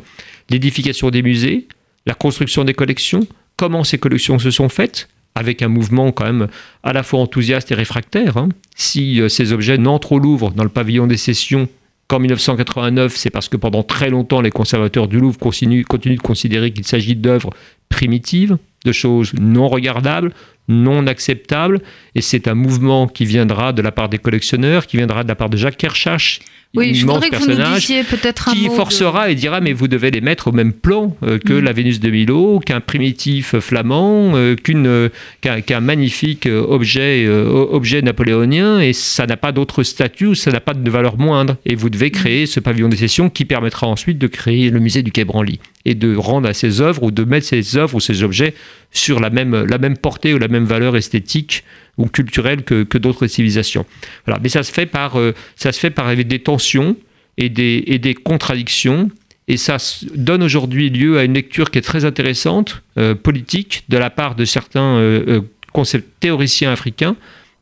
l'édification 0.49 1.09
des 1.09 1.21
musées, 1.21 1.67
la 2.05 2.13
construction 2.13 2.63
des 2.63 2.73
collections, 2.73 3.25
comment 3.55 3.83
ces 3.83 3.97
collections 3.97 4.39
se 4.39 4.51
sont 4.51 4.69
faites, 4.69 5.07
avec 5.35 5.61
un 5.61 5.67
mouvement 5.67 6.11
quand 6.11 6.25
même 6.25 6.47
à 6.83 6.93
la 6.93 7.03
fois 7.03 7.19
enthousiaste 7.19 7.71
et 7.71 7.75
réfractaire. 7.75 8.37
Hein. 8.37 8.49
Si 8.75 9.21
euh, 9.21 9.29
ces 9.29 9.53
objets 9.53 9.77
n'entrent 9.77 10.13
au 10.13 10.19
Louvre 10.19 10.51
dans 10.51 10.63
le 10.63 10.69
pavillon 10.69 11.07
des 11.07 11.17
sessions 11.17 11.69
qu'en 12.07 12.19
1989, 12.19 13.15
c'est 13.15 13.29
parce 13.29 13.49
que 13.49 13.57
pendant 13.57 13.83
très 13.83 14.09
longtemps, 14.09 14.41
les 14.41 14.51
conservateurs 14.51 15.07
du 15.07 15.19
Louvre 15.19 15.37
continuent 15.37 15.83
de 15.83 16.21
considérer 16.21 16.71
qu'il 16.71 16.85
s'agit 16.85 17.15
d'œuvres 17.15 17.51
primitives, 17.89 18.57
de 18.87 18.91
choses 18.91 19.33
non 19.39 19.67
regardables, 19.67 20.31
non 20.67 21.05
acceptables, 21.07 21.79
et 22.15 22.21
c'est 22.21 22.47
un 22.47 22.55
mouvement 22.55 23.07
qui 23.07 23.25
viendra 23.25 23.73
de 23.73 23.81
la 23.81 23.91
part 23.91 24.09
des 24.09 24.17
collectionneurs, 24.17 24.87
qui 24.87 24.97
viendra 24.97 25.23
de 25.23 25.27
la 25.27 25.35
part 25.35 25.49
de 25.49 25.57
Jacques 25.57 25.77
Kershach, 25.77 26.39
oui, 26.75 26.93
je 26.93 27.05
voudrais 27.05 27.29
que 27.29 27.37
vous 27.37 27.47
nous 27.47 27.75
disiez 27.75 28.03
peut-être 28.03 28.49
un 28.49 28.53
qui 28.53 28.67
forcera 28.67 29.31
et 29.31 29.35
dira 29.35 29.61
mais 29.61 29.73
vous 29.73 29.87
devez 29.87 30.11
les 30.11 30.21
mettre 30.21 30.49
au 30.49 30.51
même 30.51 30.73
plan 30.73 31.15
euh, 31.23 31.39
que 31.39 31.53
mm. 31.53 31.63
la 31.63 31.71
Vénus 31.71 31.99
de 31.99 32.09
Milo, 32.09 32.59
qu'un 32.59 32.81
primitif 32.81 33.57
flamand, 33.59 34.33
euh, 34.35 34.55
qu'une 34.55 35.09
qu'un 35.41 35.79
magnifique 35.79 36.45
euh, 36.45 36.61
objet 36.61 37.27
objet 37.27 38.01
napoléonien 38.01 38.79
et 38.79 38.93
ça 38.93 39.25
n'a 39.25 39.37
pas 39.37 39.51
d'autre 39.51 39.83
statut, 39.83 40.35
ça 40.35 40.51
n'a 40.51 40.59
pas 40.59 40.73
de 40.73 40.89
valeur 40.89 41.17
moindre 41.17 41.55
et 41.65 41.75
vous 41.75 41.89
devez 41.89 42.11
créer 42.11 42.43
mm. 42.43 42.47
ce 42.47 42.59
pavillon 42.59 42.89
de 42.89 42.95
session 42.95 43.29
qui 43.29 43.45
permettra 43.45 43.87
ensuite 43.87 44.17
de 44.17 44.27
créer 44.27 44.69
le 44.69 44.79
musée 44.79 45.03
du 45.03 45.11
Quai 45.11 45.25
Branly. 45.25 45.59
Et 45.87 45.95
de 45.95 46.15
rendre 46.15 46.49
à 46.49 46.53
ces 46.53 46.81
œuvres 46.81 47.01
ou 47.01 47.11
de 47.11 47.23
mettre 47.23 47.47
ces 47.47 47.77
œuvres 47.77 47.95
ou 47.95 47.99
ces 47.99 48.21
objets 48.21 48.53
sur 48.91 49.19
la 49.19 49.29
même, 49.29 49.63
la 49.63 49.77
même 49.77 49.97
portée 49.97 50.33
ou 50.33 50.37
la 50.37 50.49
même 50.49 50.65
valeur 50.65 50.97
esthétique 50.97 51.63
ou 51.97 52.07
culturelle 52.07 52.63
que, 52.63 52.83
que 52.83 52.97
d'autres 52.97 53.25
civilisations. 53.27 53.85
Voilà. 54.25 54.39
Mais 54.43 54.49
ça 54.49 54.63
se 54.63 54.71
fait 54.71 54.85
par, 54.85 55.17
euh, 55.17 55.33
ça 55.55 55.71
se 55.71 55.79
fait 55.79 55.89
par 55.89 56.13
des 56.13 56.39
tensions 56.39 56.97
et 57.37 57.47
des, 57.49 57.83
et 57.87 57.99
des 57.99 58.13
contradictions 58.13 59.09
et 59.47 59.55
ça 59.55 59.77
donne 60.13 60.43
aujourd'hui 60.43 60.89
lieu 60.89 61.17
à 61.17 61.23
une 61.23 61.33
lecture 61.33 61.71
qui 61.71 61.79
est 61.79 61.81
très 61.81 62.03
intéressante, 62.03 62.83
euh, 62.97 63.15
politique, 63.15 63.85
de 63.87 63.97
la 63.97 64.09
part 64.09 64.35
de 64.35 64.43
certains 64.43 64.97
euh, 64.97 65.39
concepts 65.71 66.09
théoriciens 66.19 66.73
africains, 66.73 67.15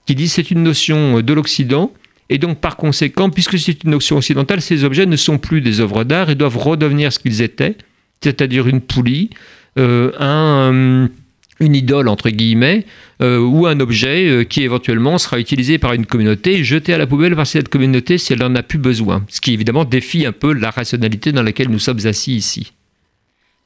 qui 0.08 0.16
disent 0.16 0.34
c'est 0.34 0.50
une 0.50 0.64
notion 0.64 1.22
de 1.22 1.34
l'Occident, 1.34 1.92
et 2.30 2.40
donc, 2.40 2.60
par 2.60 2.76
conséquent, 2.76 3.30
puisque 3.30 3.60
c'est 3.60 3.84
une 3.84 3.92
notion 3.92 4.18
occidentale, 4.18 4.62
ces 4.62 4.84
objets 4.84 5.06
ne 5.06 5.16
sont 5.16 5.38
plus 5.38 5.62
des 5.62 5.80
œuvres 5.80 6.04
d'art 6.04 6.32
et 6.32 6.36
doivent 6.36 6.58
redevenir 6.58 7.14
ce 7.14 7.20
qu'ils 7.20 7.44
étaient, 7.44 7.78
c'est-à-dire 8.22 8.68
une 8.68 8.82
poulie, 8.82 9.30
euh, 9.78 10.12
un, 10.20 11.10
une 11.60 11.76
idole, 11.76 12.08
entre 12.08 12.30
guillemets, 12.30 12.86
euh, 13.22 13.40
ou 13.40 13.66
un 13.68 13.80
objet 13.80 14.28
euh, 14.28 14.44
qui 14.44 14.64
éventuellement 14.64 15.18
sera 15.18 15.40
utilisé 15.40 15.78
par 15.78 15.94
une 15.94 16.06
communauté 16.06 16.56
et 16.56 16.64
jeté 16.64 16.94
à 16.94 16.98
la 16.98 17.08
poubelle 17.08 17.36
par 17.36 17.48
cette 17.48 17.70
communauté 17.70 18.18
si 18.18 18.34
elle 18.34 18.40
n'en 18.40 18.56
a 18.56 18.64
plus 18.64 18.80
besoin. 18.80 19.24
Ce 19.30 19.42
qui 19.42 19.54
évidemment 19.54 19.86
défie 19.86 20.26
un 20.26 20.32
peu 20.32 20.54
la 20.54 20.72
rationalité 20.72 21.32
dans 21.32 21.44
laquelle 21.44 21.70
nous 21.70 21.80
sommes 21.80 22.06
assis 22.06 22.36
ici. 22.36 22.74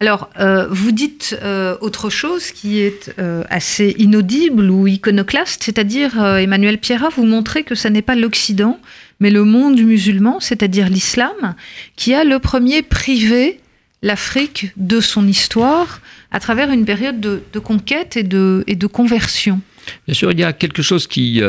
Alors, 0.02 0.30
euh, 0.40 0.66
vous 0.72 0.94
dites 0.94 1.38
euh, 1.44 1.76
autre 1.82 2.10
chose 2.10 2.52
qui 2.52 2.80
est 2.80 3.14
euh, 3.20 3.44
assez 3.50 3.96
inaudible 3.98 4.70
ou 4.70 4.88
iconoclaste, 4.88 5.62
c'est-à-dire, 5.62 6.24
Emmanuel 6.38 6.78
Pierra, 6.78 7.10
vous 7.10 7.26
montrez 7.26 7.64
que 7.64 7.76
ce 7.76 7.90
n'est 7.90 8.02
pas 8.02 8.16
l'Occident, 8.16 8.80
mais 9.20 9.30
le 9.30 9.44
monde 9.44 9.82
musulman, 9.82 10.40
c'est-à-dire 10.40 10.88
l'islam, 10.88 11.54
qui 11.98 12.14
a 12.14 12.24
le 12.24 12.40
premier 12.40 12.82
privé 12.82 13.60
l'Afrique 14.02 14.72
de 14.78 15.02
son 15.02 15.28
histoire 15.28 16.02
à 16.32 16.40
travers 16.40 16.72
une 16.72 16.86
période 16.86 17.20
de, 17.20 17.60
conquête 17.60 18.18
et 18.18 18.24
de, 18.24 18.88
conversion. 18.88 19.62
Bien 20.06 20.14
sûr, 20.14 20.32
il 20.32 20.40
y 20.40 20.44
a 20.44 20.54
quelque 20.54 20.82
chose 20.82 21.08
qui, 21.08 21.42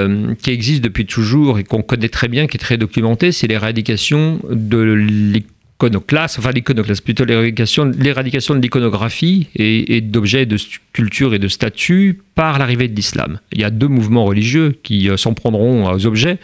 qui 0.42 0.50
existe 0.50 0.82
depuis 0.82 1.06
toujours 1.06 1.58
et 1.58 1.64
qu'on 1.64 1.82
connaît 1.82 2.08
très 2.08 2.28
bien, 2.28 2.46
qui 2.46 2.56
est 2.56 2.60
très 2.60 2.78
documenté, 2.78 3.32
c'est 3.32 3.46
l'éradication 3.46 4.40
de 4.50 4.78
l'économie 4.78 5.46
l'iconoclaste, 5.80 6.38
enfin 6.38 6.50
l'iconoclaste, 6.50 7.02
plutôt 7.02 7.24
l'éradication, 7.24 7.86
de 7.86 8.60
l'iconographie 8.60 9.48
et, 9.54 10.00
d'objets 10.00 10.46
de 10.46 10.56
culture 10.92 11.34
et 11.34 11.38
de 11.38 11.48
statues 11.48 12.20
par 12.34 12.58
l'arrivée 12.58 12.88
de 12.88 12.94
l'islam. 12.94 13.40
Il 13.52 13.60
y 13.60 13.64
a 13.64 13.70
deux 13.70 13.88
mouvements 13.88 14.24
religieux 14.24 14.78
qui 14.82 15.08
euh, 15.08 15.16
s'en 15.16 15.34
prendront 15.34 15.90
aux 15.90 16.06
objets. 16.06 16.38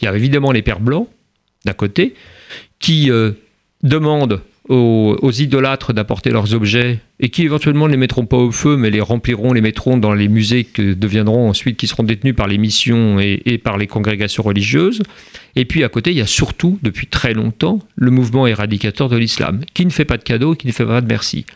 Il 0.00 0.04
y 0.04 0.08
a 0.08 0.14
évidemment 0.14 0.52
les 0.52 0.62
pères 0.62 0.80
blancs, 0.80 1.08
d'un 1.64 1.72
côté, 1.72 2.14
qui 2.78 3.10
euh, 3.10 3.32
demandent 3.82 4.40
aux, 4.68 5.30
idolâtres 5.30 5.92
d'apporter 5.92 6.30
leurs 6.30 6.54
objets 6.54 6.98
et 7.20 7.28
qui 7.28 7.44
éventuellement 7.44 7.86
ne 7.86 7.92
les 7.92 7.96
mettront 7.96 8.26
pas 8.26 8.36
au 8.36 8.50
feu, 8.50 8.76
mais 8.76 8.90
les 8.90 9.00
rempliront, 9.00 9.52
les 9.52 9.60
mettront 9.60 9.96
dans 9.96 10.12
les 10.12 10.28
musées 10.28 10.64
que 10.64 10.94
deviendront 10.94 11.48
ensuite, 11.48 11.76
qui 11.76 11.86
seront 11.86 12.02
détenus 12.02 12.34
par 12.34 12.46
les 12.46 12.58
missions 12.58 13.20
et, 13.20 13.42
et 13.46 13.58
par 13.58 13.78
les 13.78 13.86
congrégations 13.86 14.42
religieuses. 14.42 15.02
Et 15.54 15.64
puis 15.64 15.84
à 15.84 15.88
côté, 15.88 16.10
il 16.10 16.16
y 16.16 16.22
a 16.22 16.26
surtout, 16.26 16.78
depuis 16.82 17.06
très 17.06 17.32
longtemps, 17.32 17.78
le 17.94 18.10
mouvement 18.10 18.46
éradicateur 18.46 19.08
de 19.08 19.16
l'islam, 19.16 19.60
qui 19.72 19.86
ne 19.86 19.90
fait 19.90 20.04
pas 20.04 20.16
de 20.16 20.24
cadeaux, 20.24 20.54
qui 20.54 20.66
ne 20.66 20.72
fait 20.72 20.86
pas 20.86 21.00
de 21.00 21.06
merci 21.06 21.46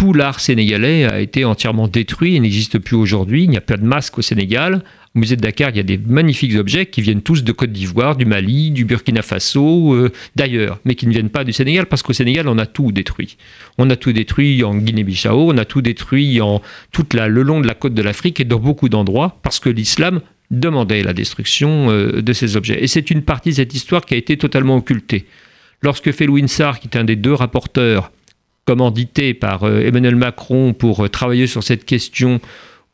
tout 0.00 0.14
l'art 0.14 0.40
sénégalais 0.40 1.04
a 1.04 1.20
été 1.20 1.44
entièrement 1.44 1.86
détruit 1.86 2.34
et 2.34 2.40
n'existe 2.40 2.78
plus 2.78 2.96
aujourd'hui. 2.96 3.44
Il 3.44 3.50
n'y 3.50 3.58
a 3.58 3.60
pas 3.60 3.76
de 3.76 3.84
masque 3.84 4.16
au 4.16 4.22
Sénégal. 4.22 4.82
Au 5.16 5.18
musée 5.18 5.34
de 5.34 5.40
Dakar, 5.40 5.70
il 5.70 5.76
y 5.76 5.80
a 5.80 5.84
des 5.84 5.98
magnifiques 5.98 6.56
objets 6.56 6.86
qui 6.86 7.02
viennent 7.02 7.22
tous 7.22 7.42
de 7.42 7.50
Côte 7.50 7.72
d'Ivoire, 7.72 8.14
du 8.14 8.26
Mali, 8.26 8.70
du 8.70 8.84
Burkina 8.84 9.22
Faso, 9.22 9.92
euh, 9.92 10.12
d'ailleurs, 10.36 10.78
mais 10.84 10.94
qui 10.94 11.08
ne 11.08 11.12
viennent 11.12 11.30
pas 11.30 11.42
du 11.42 11.52
Sénégal 11.52 11.86
parce 11.86 12.04
qu'au 12.04 12.12
Sénégal, 12.12 12.46
on 12.46 12.58
a 12.58 12.66
tout 12.66 12.92
détruit. 12.92 13.36
On 13.76 13.90
a 13.90 13.96
tout 13.96 14.12
détruit 14.12 14.62
en 14.62 14.76
Guinée-Bissau, 14.76 15.50
on 15.50 15.58
a 15.58 15.64
tout 15.64 15.82
détruit 15.82 16.40
en 16.40 16.62
toute 16.92 17.12
la, 17.14 17.26
le 17.26 17.42
long 17.42 17.60
de 17.60 17.66
la 17.66 17.74
côte 17.74 17.92
de 17.92 18.02
l'Afrique 18.02 18.38
et 18.38 18.44
dans 18.44 18.60
beaucoup 18.60 18.88
d'endroits 18.88 19.40
parce 19.42 19.58
que 19.58 19.68
l'islam 19.68 20.20
demandait 20.52 21.02
la 21.02 21.12
destruction 21.12 21.90
euh, 21.90 22.22
de 22.22 22.32
ces 22.32 22.56
objets. 22.56 22.80
Et 22.80 22.86
c'est 22.86 23.10
une 23.10 23.22
partie 23.22 23.50
de 23.50 23.56
cette 23.56 23.74
histoire 23.74 24.04
qui 24.04 24.14
a 24.14 24.16
été 24.16 24.36
totalement 24.36 24.76
occultée. 24.76 25.26
Lorsque 25.82 26.12
Felou 26.12 26.46
Sar, 26.46 26.78
qui 26.78 26.86
est 26.86 26.96
un 26.96 27.04
des 27.04 27.16
deux 27.16 27.34
rapporteurs, 27.34 28.12
commandité 28.64 29.34
par 29.34 29.64
euh, 29.64 29.80
Emmanuel 29.80 30.14
Macron 30.14 30.72
pour 30.72 31.10
travailler 31.10 31.48
sur 31.48 31.64
cette 31.64 31.84
question, 31.84 32.40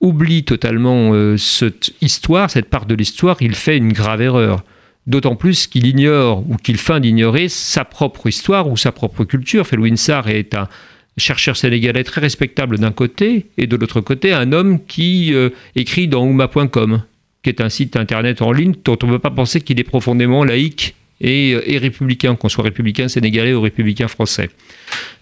oublie 0.07 0.45
totalement 0.45 1.13
euh, 1.13 1.37
cette 1.37 1.93
histoire, 2.01 2.51
cette 2.51 2.69
part 2.69 2.87
de 2.87 2.95
l'histoire, 2.95 3.37
il 3.41 3.55
fait 3.55 3.77
une 3.77 3.93
grave 3.93 4.23
erreur. 4.23 4.65
D'autant 5.07 5.37
plus 5.37 5.67
qu'il 5.67 5.87
ignore 5.87 6.45
ou 6.49 6.57
qu'il 6.57 6.79
feint 6.79 6.99
d'ignorer 6.99 7.49
sa 7.49 7.85
propre 7.85 8.27
histoire 8.27 8.69
ou 8.69 8.77
sa 8.77 8.91
propre 8.91 9.25
culture. 9.25 9.67
Felouin 9.67 9.95
Sarr 9.95 10.29
est 10.29 10.55
un 10.55 10.69
chercheur 11.17 11.57
sénégalais 11.57 12.03
très 12.03 12.21
respectable 12.21 12.79
d'un 12.79 12.91
côté 12.91 13.47
et 13.57 13.69
de 13.69 13.77
l'autre 13.77 14.01
côté 14.01 14.33
un 14.33 14.53
homme 14.53 14.85
qui 14.85 15.33
écrit 15.77 16.09
dans 16.09 16.27
ouma.com, 16.27 17.03
qui 17.45 17.51
est 17.51 17.61
un 17.61 17.69
site 17.69 17.95
internet 17.95 18.43
en 18.43 18.51
ligne 18.51 18.75
dont 18.85 18.99
on 19.05 19.07
ne 19.07 19.13
peut 19.13 19.21
pas 19.21 19.31
penser 19.31 19.61
qu'il 19.61 19.79
est 19.79 19.85
profondément 19.85 20.43
laïque 20.43 20.97
et, 21.21 21.75
et 21.75 21.79
républicain, 21.79 22.35
qu'on 22.37 22.49
soit 22.49 22.65
républicain 22.65 23.09
sénégalais 23.09 23.55
ou 23.55 23.61
républicain 23.61 24.09
français. 24.09 24.51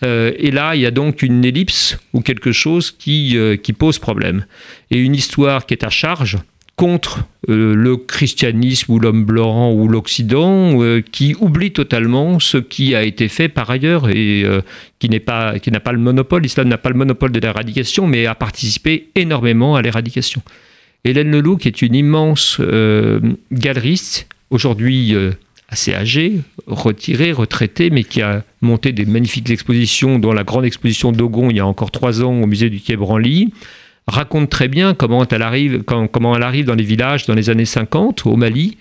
Euh, 0.05 0.33
et 0.39 0.51
là, 0.51 0.75
il 0.75 0.83
y 0.83 0.87
a 0.87 0.91
donc 0.91 1.23
une 1.23 1.45
ellipse 1.45 1.99
ou 2.13 2.21
quelque 2.21 2.53
chose 2.53 2.91
qui, 2.91 3.37
euh, 3.37 3.57
pose 3.79 3.99
problème. 3.99 4.47
Et 4.91 4.99
une 4.99 5.15
histoire 5.15 5.67
qui 5.67 5.75
est 5.75 5.85
à 5.85 5.91
charge 5.91 6.39
contre 6.77 7.25
euh, 7.49 7.75
le 7.75 7.97
christianisme 7.97 8.93
ou 8.93 8.99
l'homme 8.99 9.25
blanc 9.25 9.73
ou 9.73 9.87
l'Occident, 9.89 10.79
qui 11.13 11.37
oublie 11.39 11.73
totalement 11.73 12.41
ce 12.41 12.59
qui 12.59 12.95
a 12.95 13.05
été 13.05 13.29
fait 13.29 13.49
par 13.49 13.71
ailleurs 13.71 14.09
et 14.09 14.45
qui 14.99 15.09
n'a 15.09 15.21
pas 15.21 15.93
le 15.93 15.99
monopole. 15.99 16.43
L'islam 16.43 16.69
n'a 16.69 16.79
pas 16.79 16.91
le 16.91 16.97
monopole 16.97 17.31
de 17.31 17.39
l'éradication, 17.39 18.07
mais 18.07 18.27
a 18.27 18.35
participé 18.35 19.11
énormément 19.15 19.77
à 19.77 19.83
l'éradication. 19.83 20.43
Hélène 21.05 21.31
Leloup, 21.31 21.59
qui 21.59 21.69
est 21.69 21.83
une 21.83 21.95
immense 21.95 22.61
galeriste, 23.53 24.27
aujourd'hui 24.51 25.15
assez 25.75 25.93
âgé, 25.93 26.39
retiré, 26.69 27.33
retraité, 27.33 27.91
mais 27.91 28.05
qui 28.05 28.23
a 28.23 28.45
monté 28.61 28.93
des 28.93 29.05
magnifiques 29.05 29.51
expositions, 29.51 30.21
dont 30.21 30.33
la 30.33 30.45
grande 30.45 30.65
exposition 30.65 31.11
d'Ogon 31.11 31.51
il 31.51 31.57
y 31.57 31.61
a 31.61 31.67
encore 31.67 31.91
trois 31.91 32.23
ans 32.23 32.43
au 32.43 32.47
musée 32.47 32.71
du 32.71 32.79
Quai 32.81 32.95
Branly, 32.95 33.53
raconte 34.07 34.51
très 34.51 34.69
bien 34.69 34.95
comment 34.95 35.27
elle, 35.27 35.43
arrive, 35.43 35.83
comment 35.83 36.37
elle 36.37 36.45
arrive 36.45 36.65
dans 36.65 36.77
les 36.77 36.85
villages 36.85 37.27
dans 37.27 37.35
les 37.35 37.51
années 37.51 37.65
50 37.65 38.25
au 38.27 38.37
Mali, 38.37 38.79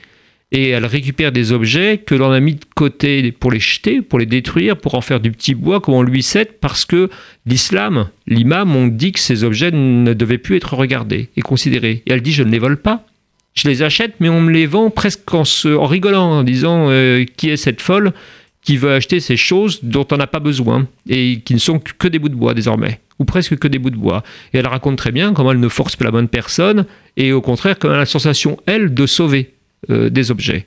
et 0.51 0.69
elle 0.69 0.85
récupère 0.85 1.31
des 1.31 1.51
objets 1.51 1.97
que 1.97 2.13
l'on 2.13 2.29
a 2.29 2.39
mis 2.39 2.53
de 2.53 2.65
côté 2.75 3.31
pour 3.31 3.51
les 3.51 3.59
jeter, 3.59 4.03
pour 4.03 4.19
les 4.19 4.27
détruire, 4.27 4.77
pour 4.77 4.93
en 4.93 5.01
faire 5.01 5.19
du 5.19 5.31
petit 5.31 5.55
bois 5.55 5.81
comme 5.81 5.95
on 5.95 6.03
lui 6.03 6.21
cède, 6.21 6.59
parce 6.61 6.85
que 6.85 7.09
l'islam, 7.47 8.07
l'imam, 8.27 8.75
ont 8.75 8.85
dit 8.85 9.13
que 9.13 9.19
ces 9.19 9.43
objets 9.43 9.71
ne 9.71 10.13
devaient 10.13 10.37
plus 10.37 10.57
être 10.57 10.75
regardés 10.75 11.29
et 11.35 11.41
considérés. 11.41 12.03
Et 12.05 12.13
elle 12.13 12.21
dit, 12.21 12.33
je 12.33 12.43
ne 12.43 12.51
les 12.51 12.59
vole 12.59 12.77
pas, 12.77 13.03
je 13.53 13.67
les 13.67 13.83
achète, 13.83 14.15
mais 14.19 14.29
on 14.29 14.41
me 14.41 14.51
les 14.51 14.65
vend 14.65 14.89
presque 14.89 15.33
en, 15.33 15.43
en 15.43 15.85
rigolant, 15.85 16.39
en 16.39 16.43
disant 16.43 16.87
euh, 16.89 17.25
qui 17.37 17.49
est 17.49 17.57
cette 17.57 17.81
folle 17.81 18.13
qui 18.63 18.77
veut 18.77 18.93
acheter 18.93 19.19
ces 19.19 19.35
choses 19.35 19.79
dont 19.83 20.07
on 20.11 20.17
n'a 20.17 20.27
pas 20.27 20.39
besoin 20.39 20.87
et 21.09 21.41
qui 21.43 21.53
ne 21.53 21.59
sont 21.59 21.79
que 21.79 22.07
des 22.07 22.17
bouts 22.17 22.29
de 22.29 22.35
bois 22.35 22.53
désormais, 22.53 23.01
ou 23.19 23.25
presque 23.25 23.57
que 23.57 23.67
des 23.67 23.77
bouts 23.77 23.89
de 23.89 23.97
bois. 23.97 24.23
Et 24.53 24.57
elle 24.57 24.67
raconte 24.67 24.97
très 24.97 25.11
bien 25.11 25.33
comment 25.33 25.51
elle 25.51 25.59
ne 25.59 25.67
force 25.67 25.95
pas 25.95 26.05
la 26.05 26.11
bonne 26.11 26.29
personne 26.29 26.85
et 27.17 27.33
au 27.33 27.41
contraire 27.41 27.77
comment 27.77 27.93
elle 27.93 27.99
a 27.99 28.03
la 28.03 28.05
sensation, 28.05 28.57
elle, 28.65 28.93
de 28.93 29.05
sauver 29.05 29.53
euh, 29.89 30.09
des 30.09 30.31
objets. 30.31 30.65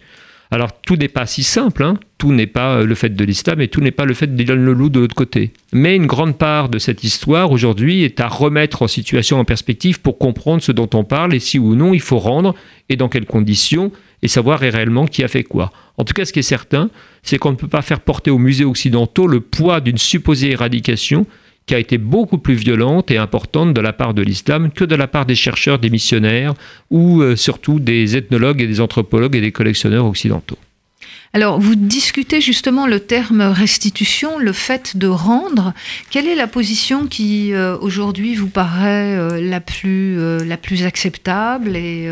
Alors 0.51 0.81
tout 0.81 0.97
n'est 0.97 1.09
pas 1.09 1.27
si 1.27 1.43
simple, 1.43 1.83
hein. 1.83 1.95
tout 2.19 2.33
n'est 2.33 2.47
pas 2.47 2.77
euh, 2.77 2.87
le 2.87 2.95
fait 2.95 3.15
de 3.15 3.25
l'islam 3.25 3.61
et 3.61 3.69
tout 3.69 3.81
n'est 3.81 3.91
pas 3.91 4.05
le 4.05 4.15
fait 4.15 4.35
d'Ilan 4.35 4.55
loup 4.55 4.89
de 4.89 5.01
l'autre 5.01 5.15
côté. 5.15 5.53
Mais 5.73 5.97
une 5.97 6.07
grande 6.07 6.39
part 6.39 6.69
de 6.69 6.79
cette 6.79 7.05
histoire 7.05 7.51
aujourd'hui 7.51 8.05
est 8.05 8.21
à 8.21 8.29
remettre 8.29 8.83
en 8.83 8.89
situation, 8.89 9.39
en 9.39 9.45
perspective 9.45 10.01
pour 10.01 10.19
comprendre 10.19 10.63
ce 10.63 10.73
dont 10.73 10.89
on 10.95 11.05
parle 11.05 11.35
et 11.35 11.41
si 11.41 11.59
ou 11.59 11.75
non 11.75 11.95
il 11.95 12.01
faut 12.01 12.19
rendre 12.19 12.55
et 12.89 12.97
dans 12.97 13.09
quelles 13.09 13.27
conditions 13.27 13.91
et 14.23 14.29
savoir 14.29 14.61
réellement 14.61 15.07
qui 15.07 15.25
a 15.25 15.29
fait 15.29 15.45
quoi. 15.45 15.73
En 15.99 16.05
tout 16.05 16.15
cas, 16.15 16.25
ce 16.25 16.33
qui 16.33 16.39
est 16.39 16.43
certain, 16.43 16.91
c'est 17.23 17.39
qu'on 17.39 17.51
ne 17.51 17.57
peut 17.57 17.69
pas 17.69 17.83
faire 17.83 18.01
porter 18.01 18.31
aux 18.31 18.39
musées 18.39 18.65
occidentaux 18.65 19.27
le 19.27 19.41
poids 19.41 19.81
d'une 19.81 19.99
supposée 19.99 20.51
éradication 20.53 21.27
qui 21.67 21.75
a 21.75 21.79
été 21.79 21.99
beaucoup 21.99 22.39
plus 22.39 22.55
violente 22.55 23.11
et 23.11 23.19
importante 23.19 23.75
de 23.75 23.81
la 23.81 23.93
part 23.93 24.15
de 24.15 24.23
l'islam 24.23 24.71
que 24.71 24.85
de 24.85 24.95
la 24.95 25.09
part 25.09 25.27
des 25.27 25.35
chercheurs, 25.35 25.81
des 25.81 25.91
missionnaires 25.91 26.55
ou 26.91 27.21
euh, 27.23 27.35
surtout 27.35 27.81
des 27.81 28.17
ethnologues 28.17 28.63
et 28.63 28.69
des 28.69 28.81
anthropologues 28.81 29.35
et 29.35 29.41
des 29.41 29.53
collectionneurs 29.53 30.07
occidentaux. 30.07 30.59
Alors, 31.33 31.61
vous 31.61 31.75
discutez 31.75 32.41
justement 32.41 32.87
le 32.87 33.01
terme 33.01 33.43
restitution, 33.43 34.39
le 34.39 34.53
fait 34.53 34.97
de 34.97 35.07
rendre. 35.07 35.75
Quelle 36.11 36.27
est 36.27 36.35
la 36.35 36.47
position 36.47 37.07
qui, 37.07 37.53
euh, 37.53 37.77
aujourd'hui, 37.79 38.35
vous 38.35 38.49
paraît 38.49 39.17
euh, 39.17 39.41
la, 39.41 39.61
plus, 39.61 40.19
euh, 40.19 40.45
la 40.45 40.57
plus 40.57 40.85
acceptable 40.85 41.77
et, 41.77 42.09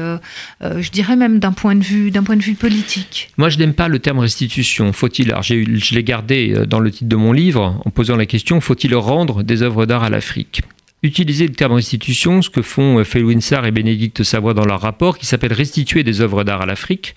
je 0.60 0.90
dirais 0.90 1.16
même 1.16 1.38
d'un 1.38 1.52
point, 1.52 1.74
de 1.74 1.82
vue, 1.82 2.10
politique? 2.58 3.30
Moi, 3.36 3.48
je 3.48 3.58
n'aime 3.58 3.74
pas 3.74 3.88
le 3.88 3.98
terme 3.98 4.18
restitution. 4.18 4.92
Faut-il, 4.92 5.34
je 5.42 5.94
l'ai 5.94 6.04
gardé 6.04 6.54
dans 6.66 6.80
le 6.80 6.90
titre 6.90 7.08
de 7.08 7.16
mon 7.16 7.32
livre 7.32 7.80
en 7.84 7.90
posant 7.90 8.16
la 8.16 8.26
question, 8.26 8.60
faut-il 8.60 8.94
rendre 8.94 9.42
des 9.42 9.62
œuvres 9.62 9.86
d'art 9.86 10.04
à 10.04 10.10
l'Afrique? 10.10 10.62
Utiliser 11.02 11.46
le 11.46 11.54
terme 11.54 11.72
restitution, 11.72 12.40
ce 12.42 12.50
que 12.50 12.62
font 12.62 13.04
Felwin 13.04 13.40
Sarr 13.40 13.66
et 13.66 13.70
Bénédicte 13.70 14.22
Savoie 14.22 14.54
dans 14.54 14.64
leur 14.64 14.80
rapport, 14.80 15.18
qui 15.18 15.26
s'appelle 15.26 15.52
Restituer 15.52 16.02
des 16.02 16.20
œuvres 16.20 16.44
d'art 16.44 16.62
à 16.62 16.66
l'Afrique, 16.66 17.14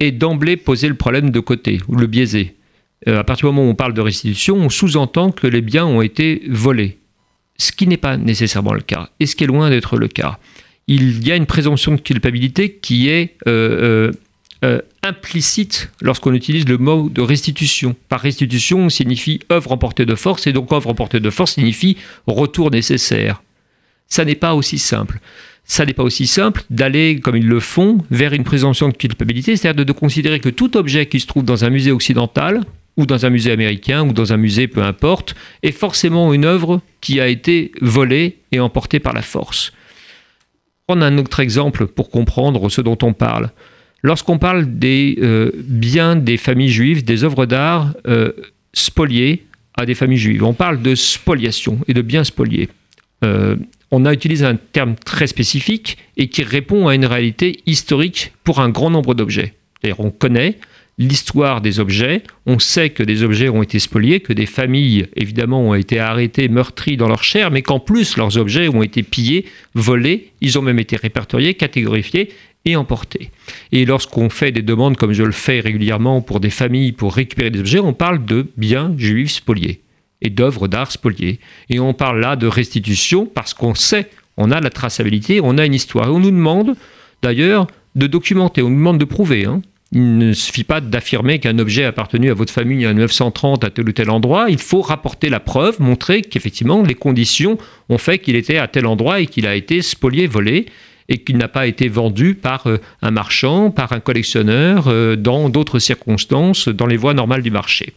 et 0.00 0.12
d'emblée 0.12 0.56
poser 0.56 0.88
le 0.88 0.94
problème 0.94 1.30
de 1.30 1.40
côté 1.40 1.80
ou 1.88 1.96
le 1.96 2.06
biaiser. 2.06 2.56
à 3.06 3.24
partir 3.24 3.48
du 3.48 3.54
moment 3.54 3.68
où 3.68 3.70
on 3.70 3.74
parle 3.74 3.94
de 3.94 4.00
restitution, 4.00 4.56
on 4.56 4.68
sous-entend 4.70 5.30
que 5.30 5.46
les 5.46 5.60
biens 5.60 5.86
ont 5.86 6.02
été 6.02 6.42
volés. 6.48 6.98
Ce 7.58 7.70
qui 7.70 7.86
n'est 7.86 7.96
pas 7.96 8.16
nécessairement 8.16 8.72
le 8.72 8.80
cas, 8.80 9.10
et 9.20 9.26
ce 9.26 9.36
qui 9.36 9.44
est 9.44 9.46
loin 9.46 9.70
d'être 9.70 9.96
le 9.96 10.08
cas. 10.08 10.38
Il 10.86 11.26
y 11.26 11.32
a 11.32 11.36
une 11.36 11.46
présomption 11.46 11.92
de 11.92 12.00
culpabilité 12.00 12.72
qui 12.72 13.08
est 13.08 13.36
euh, 14.64 14.80
implicite 15.02 15.90
lorsqu'on 16.00 16.32
utilise 16.32 16.66
le 16.66 16.78
mot 16.78 17.10
de 17.10 17.20
restitution. 17.20 17.94
Par 18.08 18.20
restitution, 18.20 18.88
signifie 18.88 19.40
œuvre 19.52 19.72
emportée 19.72 20.06
de 20.06 20.14
force, 20.14 20.46
et 20.46 20.52
donc 20.52 20.72
œuvre 20.72 20.88
emportée 20.88 21.20
de 21.20 21.28
force 21.28 21.52
signifie 21.54 21.98
retour 22.26 22.70
nécessaire. 22.70 23.42
Ça 24.08 24.24
n'est 24.24 24.34
pas 24.34 24.54
aussi 24.54 24.78
simple. 24.78 25.18
Ça 25.64 25.86
n'est 25.86 25.94
pas 25.94 26.02
aussi 26.02 26.26
simple 26.26 26.62
d'aller, 26.70 27.20
comme 27.20 27.36
ils 27.36 27.46
le 27.46 27.60
font, 27.60 27.98
vers 28.10 28.32
une 28.34 28.44
présomption 28.44 28.88
de 28.88 28.96
culpabilité, 28.96 29.56
c'est-à-dire 29.56 29.84
de, 29.84 29.92
considérer 29.92 30.40
que 30.40 30.50
tout 30.50 30.76
objet 30.76 31.06
qui 31.06 31.20
se 31.20 31.26
trouve 31.26 31.44
dans 31.44 31.64
un 31.64 31.70
musée 31.70 31.90
occidental, 31.90 32.60
ou 32.96 33.06
dans 33.06 33.26
un 33.26 33.30
musée 33.30 33.50
américain, 33.50 34.06
ou 34.06 34.12
dans 34.12 34.32
un 34.32 34.36
musée, 34.36 34.68
peu 34.68 34.82
importe, 34.82 35.34
est 35.62 35.72
forcément 35.72 36.32
une 36.32 36.44
œuvre 36.44 36.80
qui 37.00 37.20
a 37.20 37.28
été 37.28 37.72
volée 37.80 38.38
et 38.52 38.60
emportée 38.60 39.00
par 39.00 39.14
la 39.14 39.22
force. 39.22 39.72
Prendre 40.86 41.04
un 41.04 41.16
autre 41.18 41.40
exemple 41.40 41.86
pour 41.86 42.10
comprendre 42.10 42.68
ce 42.68 42.82
dont 42.82 42.98
on 43.02 43.14
parle. 43.14 43.50
Lorsqu'on 44.02 44.38
parle 44.38 44.78
des 44.78 45.18
euh, 45.22 45.50
biens 45.56 46.14
des 46.14 46.36
familles 46.36 46.68
juives, 46.68 47.04
des 47.04 47.24
œuvres 47.24 47.46
d'art 47.46 47.94
euh, 48.06 48.32
spoliées 48.74 49.46
à 49.76 49.86
des 49.86 49.94
familles 49.94 50.18
juives, 50.18 50.44
on 50.44 50.52
parle 50.52 50.82
de 50.82 50.94
spoliation 50.94 51.80
et 51.88 51.94
de 51.94 52.02
biens 52.02 52.22
spoliés. 52.22 52.68
Euh, 53.24 53.56
on 53.94 54.04
a 54.06 54.12
utilisé 54.12 54.44
un 54.44 54.56
terme 54.56 54.96
très 54.96 55.28
spécifique 55.28 55.98
et 56.16 56.28
qui 56.28 56.42
répond 56.42 56.88
à 56.88 56.96
une 56.96 57.06
réalité 57.06 57.60
historique 57.64 58.32
pour 58.42 58.58
un 58.60 58.68
grand 58.68 58.90
nombre 58.90 59.14
d'objets. 59.14 59.54
D'ailleurs, 59.82 60.00
on 60.00 60.10
connaît 60.10 60.58
l'histoire 60.98 61.60
des 61.60 61.78
objets, 61.78 62.22
on 62.46 62.58
sait 62.58 62.90
que 62.90 63.04
des 63.04 63.22
objets 63.22 63.48
ont 63.48 63.62
été 63.62 63.78
spoliés, 63.78 64.18
que 64.18 64.32
des 64.32 64.46
familles, 64.46 65.06
évidemment, 65.14 65.62
ont 65.62 65.74
été 65.74 66.00
arrêtées, 66.00 66.48
meurtries 66.48 66.96
dans 66.96 67.06
leur 67.06 67.22
chair, 67.22 67.52
mais 67.52 67.62
qu'en 67.62 67.78
plus, 67.78 68.16
leurs 68.16 68.36
objets 68.36 68.68
ont 68.68 68.82
été 68.82 69.04
pillés, 69.04 69.44
volés, 69.74 70.32
ils 70.40 70.58
ont 70.58 70.62
même 70.62 70.80
été 70.80 70.96
répertoriés, 70.96 71.54
catégorifiés 71.54 72.30
et 72.64 72.74
emporter. 72.74 73.30
Et 73.70 73.84
lorsqu'on 73.84 74.28
fait 74.28 74.50
des 74.50 74.62
demandes, 74.62 74.96
comme 74.96 75.12
je 75.12 75.22
le 75.22 75.32
fais 75.32 75.60
régulièrement 75.60 76.20
pour 76.20 76.40
des 76.40 76.50
familles 76.50 76.92
pour 76.92 77.14
récupérer 77.14 77.50
des 77.50 77.60
objets, 77.60 77.78
on 77.78 77.92
parle 77.92 78.24
de 78.24 78.46
biens 78.56 78.92
juifs 78.96 79.32
spoliés 79.32 79.83
et 80.24 80.30
d'œuvres 80.30 80.66
d'art 80.66 80.90
spoliées. 80.90 81.38
Et 81.70 81.78
on 81.78 81.94
parle 81.94 82.20
là 82.20 82.34
de 82.34 82.48
restitution 82.48 83.26
parce 83.26 83.54
qu'on 83.54 83.76
sait, 83.76 84.10
on 84.36 84.50
a 84.50 84.60
la 84.60 84.70
traçabilité, 84.70 85.40
on 85.40 85.58
a 85.58 85.64
une 85.64 85.74
histoire. 85.74 86.06
Et 86.06 86.10
on 86.10 86.18
nous 86.18 86.32
demande 86.32 86.74
d'ailleurs 87.22 87.68
de 87.94 88.08
documenter, 88.08 88.62
on 88.62 88.70
nous 88.70 88.76
demande 88.76 88.98
de 88.98 89.04
prouver. 89.04 89.44
Hein. 89.44 89.62
Il 89.92 90.18
ne 90.18 90.32
suffit 90.32 90.64
pas 90.64 90.80
d'affirmer 90.80 91.38
qu'un 91.38 91.56
objet 91.60 91.84
appartenu 91.84 92.30
à 92.30 92.34
votre 92.34 92.52
famille 92.52 92.84
en 92.84 92.94
1930 92.94 93.62
à 93.62 93.70
tel 93.70 93.88
ou 93.88 93.92
tel 93.92 94.10
endroit. 94.10 94.46
Il 94.48 94.58
faut 94.58 94.80
rapporter 94.80 95.28
la 95.28 95.38
preuve, 95.38 95.80
montrer 95.80 96.22
qu'effectivement 96.22 96.82
les 96.82 96.94
conditions 96.94 97.58
ont 97.88 97.98
fait 97.98 98.18
qu'il 98.18 98.34
était 98.34 98.58
à 98.58 98.66
tel 98.66 98.86
endroit 98.86 99.20
et 99.20 99.26
qu'il 99.26 99.46
a 99.46 99.54
été 99.54 99.82
spolié, 99.82 100.26
volé 100.26 100.66
et 101.08 101.18
qu'il 101.18 101.36
n'a 101.36 101.48
pas 101.48 101.66
été 101.66 101.88
vendu 101.88 102.34
par 102.34 102.66
euh, 102.66 102.78
un 103.02 103.10
marchand, 103.10 103.70
par 103.70 103.92
un 103.92 104.00
collectionneur, 104.00 104.84
euh, 104.88 105.16
dans 105.16 105.50
d'autres 105.50 105.78
circonstances, 105.78 106.68
dans 106.68 106.86
les 106.86 106.96
voies 106.96 107.12
normales 107.12 107.42
du 107.42 107.50
marché. 107.50 107.92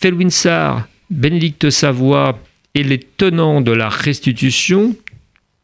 Felwinsar, 0.00 0.86
Bénédicte 1.10 1.70
Savoie 1.70 2.38
et 2.74 2.84
les 2.84 3.00
tenants 3.00 3.60
de 3.60 3.72
la 3.72 3.88
restitution 3.88 4.94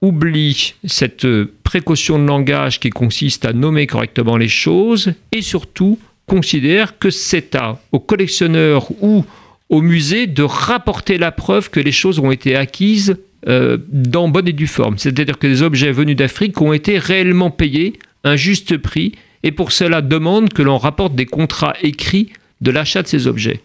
oublient 0.02 0.74
cette 0.84 1.26
précaution 1.62 2.18
de 2.18 2.26
langage 2.26 2.80
qui 2.80 2.90
consiste 2.90 3.44
à 3.44 3.52
nommer 3.52 3.86
correctement 3.86 4.36
les 4.36 4.48
choses 4.48 5.12
et 5.30 5.40
surtout 5.40 6.00
considèrent 6.26 6.98
que 6.98 7.10
c'est 7.10 7.54
à, 7.54 7.80
au 7.92 8.00
collectionneur 8.00 8.90
ou 9.02 9.24
au 9.70 9.80
musée 9.80 10.26
de 10.26 10.42
rapporter 10.42 11.16
la 11.16 11.30
preuve 11.30 11.70
que 11.70 11.80
les 11.80 11.92
choses 11.92 12.18
ont 12.18 12.32
été 12.32 12.56
acquises 12.56 13.16
euh, 13.46 13.78
dans 13.88 14.28
bonne 14.28 14.48
et 14.48 14.52
due 14.52 14.66
forme. 14.66 14.98
C'est-à-dire 14.98 15.38
que 15.38 15.46
des 15.46 15.62
objets 15.62 15.92
venus 15.92 16.16
d'Afrique 16.16 16.60
ont 16.60 16.72
été 16.72 16.98
réellement 16.98 17.50
payés 17.50 17.92
un 18.24 18.34
juste 18.34 18.78
prix 18.78 19.12
et 19.44 19.52
pour 19.52 19.70
cela 19.70 20.02
demandent 20.02 20.52
que 20.52 20.62
l'on 20.62 20.78
rapporte 20.78 21.14
des 21.14 21.26
contrats 21.26 21.74
écrits 21.82 22.30
de 22.60 22.72
l'achat 22.72 23.02
de 23.02 23.08
ces 23.08 23.28
objets. 23.28 23.60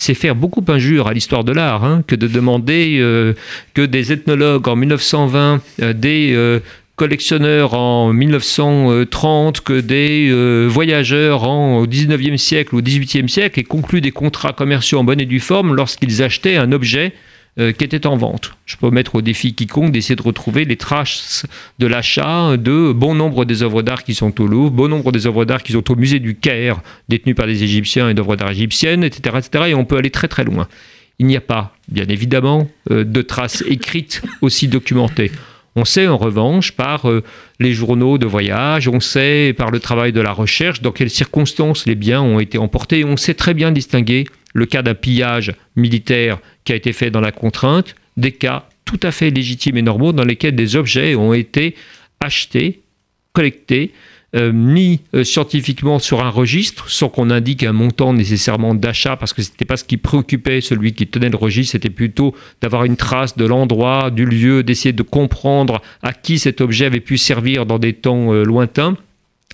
C'est 0.00 0.14
faire 0.14 0.34
beaucoup 0.34 0.64
injure 0.66 1.06
à 1.08 1.12
l'histoire 1.12 1.44
de 1.44 1.52
l'art 1.52 1.84
hein, 1.84 2.02
que 2.06 2.16
de 2.16 2.26
demander 2.26 2.96
euh, 3.00 3.34
que 3.74 3.82
des 3.82 4.12
ethnologues 4.12 4.66
en 4.66 4.74
1920, 4.74 5.60
euh, 5.82 5.92
des 5.92 6.60
collectionneurs 6.96 7.74
en 7.74 8.12
1930, 8.12 9.60
que 9.60 9.80
des 9.80 10.30
voyageurs 10.68 11.44
en, 11.44 11.78
au 11.78 11.86
19e 11.86 12.36
siècle 12.36 12.74
ou 12.74 12.78
au 12.78 12.82
18e 12.82 13.28
siècle 13.28 13.60
aient 13.60 13.62
conclu 13.62 14.00
des 14.00 14.10
contrats 14.10 14.52
commerciaux 14.52 14.98
en 14.98 15.04
bonne 15.04 15.20
et 15.20 15.26
due 15.26 15.40
forme 15.40 15.74
lorsqu'ils 15.74 16.22
achetaient 16.22 16.56
un 16.56 16.72
objet 16.72 17.12
euh, 17.58 17.72
qui 17.72 17.84
était 17.84 18.06
en 18.06 18.16
vente. 18.16 18.52
Je 18.64 18.76
peux 18.76 18.90
mettre 18.90 19.16
au 19.16 19.22
défi 19.22 19.54
quiconque 19.54 19.90
d'essayer 19.90 20.14
de 20.14 20.22
retrouver 20.22 20.64
les 20.64 20.76
traces 20.76 21.46
de 21.80 21.86
l'achat 21.88 22.56
de 22.56 22.92
bon 22.92 23.14
nombre 23.14 23.44
des 23.44 23.64
œuvres 23.64 23.82
d'art 23.82 24.04
qui 24.04 24.14
sont 24.14 24.40
au 24.40 24.46
Louvre, 24.46 24.70
bon 24.70 24.88
nombre 24.88 25.10
des 25.10 25.26
œuvres 25.26 25.44
d'art 25.44 25.62
qui 25.62 25.72
sont 25.72 25.90
au 25.90 25.96
musée 25.96 26.20
du 26.20 26.36
Caire, 26.36 26.80
détenues 27.08 27.34
par 27.34 27.46
les 27.46 27.64
Égyptiens 27.64 28.08
et 28.08 28.14
d'œuvres 28.14 28.36
d'art 28.36 28.50
égyptiennes, 28.50 29.02
etc., 29.02 29.36
etc. 29.38 29.64
Et 29.70 29.74
on 29.74 29.84
peut 29.84 29.96
aller 29.96 30.10
très 30.10 30.28
très 30.28 30.44
loin. 30.44 30.68
Il 31.18 31.26
n'y 31.26 31.36
a 31.36 31.40
pas, 31.40 31.74
bien 31.88 32.06
évidemment, 32.08 32.68
euh, 32.90 33.04
de 33.04 33.22
traces 33.22 33.64
écrites 33.66 34.22
aussi 34.42 34.68
documentées. 34.68 35.32
On 35.76 35.84
sait 35.84 36.08
en 36.08 36.16
revanche 36.16 36.72
par 36.72 37.08
euh, 37.08 37.22
les 37.58 37.72
journaux 37.72 38.18
de 38.18 38.26
voyage, 38.26 38.88
on 38.88 39.00
sait 39.00 39.54
par 39.56 39.70
le 39.70 39.80
travail 39.80 40.12
de 40.12 40.20
la 40.20 40.32
recherche 40.32 40.82
dans 40.82 40.92
quelles 40.92 41.10
circonstances 41.10 41.86
les 41.86 41.94
biens 41.94 42.22
ont 42.22 42.40
été 42.40 42.58
emportés, 42.58 43.04
on 43.04 43.16
sait 43.16 43.34
très 43.34 43.54
bien 43.54 43.70
distinguer 43.70 44.26
le 44.54 44.66
cas 44.66 44.82
d'un 44.82 44.94
pillage 44.94 45.52
militaire 45.76 46.38
qui 46.64 46.72
a 46.72 46.76
été 46.76 46.92
fait 46.92 47.10
dans 47.10 47.20
la 47.20 47.32
contrainte, 47.32 47.94
des 48.16 48.32
cas 48.32 48.68
tout 48.84 49.00
à 49.02 49.12
fait 49.12 49.30
légitimes 49.30 49.76
et 49.76 49.82
normaux 49.82 50.12
dans 50.12 50.24
lesquels 50.24 50.56
des 50.56 50.76
objets 50.76 51.14
ont 51.14 51.32
été 51.32 51.76
achetés, 52.20 52.80
collectés, 53.32 53.92
euh, 54.36 54.52
mis 54.52 55.00
euh, 55.14 55.24
scientifiquement 55.24 55.98
sur 55.98 56.24
un 56.24 56.28
registre, 56.28 56.88
sans 56.88 57.08
qu'on 57.08 57.30
indique 57.30 57.64
un 57.64 57.72
montant 57.72 58.12
nécessairement 58.12 58.76
d'achat, 58.76 59.16
parce 59.16 59.32
que 59.32 59.42
ce 59.42 59.50
n'était 59.50 59.64
pas 59.64 59.76
ce 59.76 59.82
qui 59.82 59.96
préoccupait 59.96 60.60
celui 60.60 60.92
qui 60.92 61.08
tenait 61.08 61.30
le 61.30 61.36
registre, 61.36 61.72
c'était 61.72 61.90
plutôt 61.90 62.36
d'avoir 62.60 62.84
une 62.84 62.96
trace 62.96 63.36
de 63.36 63.44
l'endroit, 63.44 64.12
du 64.12 64.24
lieu, 64.24 64.62
d'essayer 64.62 64.92
de 64.92 65.02
comprendre 65.02 65.82
à 66.04 66.12
qui 66.12 66.38
cet 66.38 66.60
objet 66.60 66.84
avait 66.84 67.00
pu 67.00 67.18
servir 67.18 67.66
dans 67.66 67.80
des 67.80 67.92
temps 67.92 68.32
euh, 68.32 68.44
lointains. 68.44 68.96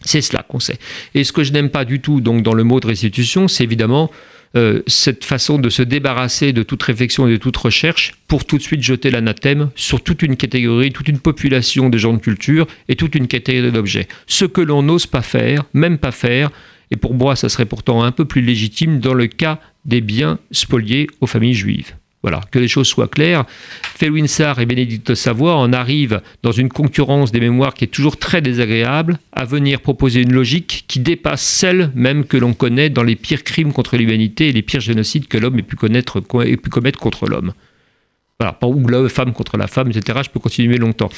C'est 0.04 0.20
cela 0.20 0.42
qu'on 0.42 0.60
sait. 0.60 0.78
Et 1.14 1.24
ce 1.24 1.32
que 1.32 1.42
je 1.42 1.52
n'aime 1.52 1.70
pas 1.70 1.86
du 1.86 2.00
tout 2.00 2.20
donc 2.20 2.42
dans 2.42 2.52
le 2.52 2.62
mot 2.62 2.78
de 2.78 2.86
restitution, 2.86 3.48
c'est 3.48 3.64
évidemment 3.64 4.10
euh, 4.54 4.82
cette 4.86 5.24
façon 5.24 5.58
de 5.58 5.68
se 5.68 5.82
débarrasser 5.82 6.52
de 6.52 6.62
toute 6.62 6.82
réflexion 6.82 7.26
et 7.26 7.32
de 7.32 7.36
toute 7.36 7.56
recherche 7.56 8.14
pour 8.28 8.44
tout 8.44 8.58
de 8.58 8.62
suite 8.62 8.82
jeter 8.82 9.10
l'anathème 9.10 9.70
sur 9.74 10.02
toute 10.02 10.22
une 10.22 10.36
catégorie, 10.36 10.92
toute 10.92 11.08
une 11.08 11.18
population 11.18 11.88
de 11.88 11.98
gens 11.98 12.12
de 12.12 12.18
culture 12.18 12.66
et 12.88 12.96
toute 12.96 13.14
une 13.14 13.26
catégorie 13.26 13.72
d'objets. 13.72 14.08
Ce 14.26 14.44
que 14.44 14.60
l'on 14.60 14.82
n'ose 14.82 15.06
pas 15.06 15.22
faire, 15.22 15.64
même 15.74 15.98
pas 15.98 16.12
faire, 16.12 16.50
et 16.90 16.96
pour 16.96 17.14
moi 17.14 17.36
ça 17.36 17.48
serait 17.48 17.66
pourtant 17.66 18.02
un 18.02 18.12
peu 18.12 18.24
plus 18.24 18.42
légitime 18.42 19.00
dans 19.00 19.14
le 19.14 19.26
cas 19.26 19.60
des 19.84 20.00
biens 20.00 20.38
spoliés 20.52 21.08
aux 21.20 21.26
familles 21.26 21.54
juives. 21.54 21.94
Voilà, 22.22 22.40
que 22.50 22.58
les 22.58 22.66
choses 22.66 22.88
soient 22.88 23.08
claires. 23.08 23.44
Felwinsar 23.82 24.58
et 24.60 24.66
Bénédicte 24.66 25.14
Savoie 25.14 25.56
en 25.56 25.72
arrivent 25.72 26.22
dans 26.42 26.50
une 26.50 26.68
concurrence 26.68 27.30
des 27.30 27.40
mémoires 27.40 27.74
qui 27.74 27.84
est 27.84 27.88
toujours 27.88 28.16
très 28.16 28.40
désagréable, 28.40 29.18
à 29.32 29.44
venir 29.44 29.80
proposer 29.80 30.22
une 30.22 30.32
logique 30.32 30.84
qui 30.88 30.98
dépasse 30.98 31.42
celle 31.42 31.92
même 31.94 32.24
que 32.24 32.36
l'on 32.36 32.52
connaît 32.52 32.90
dans 32.90 33.04
les 33.04 33.16
pires 33.16 33.44
crimes 33.44 33.72
contre 33.72 33.96
l'humanité 33.96 34.48
et 34.48 34.52
les 34.52 34.62
pires 34.62 34.80
génocides 34.80 35.28
que 35.28 35.38
l'homme 35.38 35.58
ait 35.58 35.62
pu, 35.62 35.76
connaître, 35.76 36.20
commettre 36.20 36.98
contre 36.98 37.26
l'homme. 37.26 37.52
Voilà, 38.38 38.58
ou 38.64 38.86
la 38.88 39.08
femme 39.08 39.32
contre 39.32 39.56
la 39.56 39.66
femme, 39.66 39.90
etc. 39.90 40.18
Je 40.24 40.30
peux 40.30 40.40
continuer 40.40 40.76
longtemps. 40.76 41.08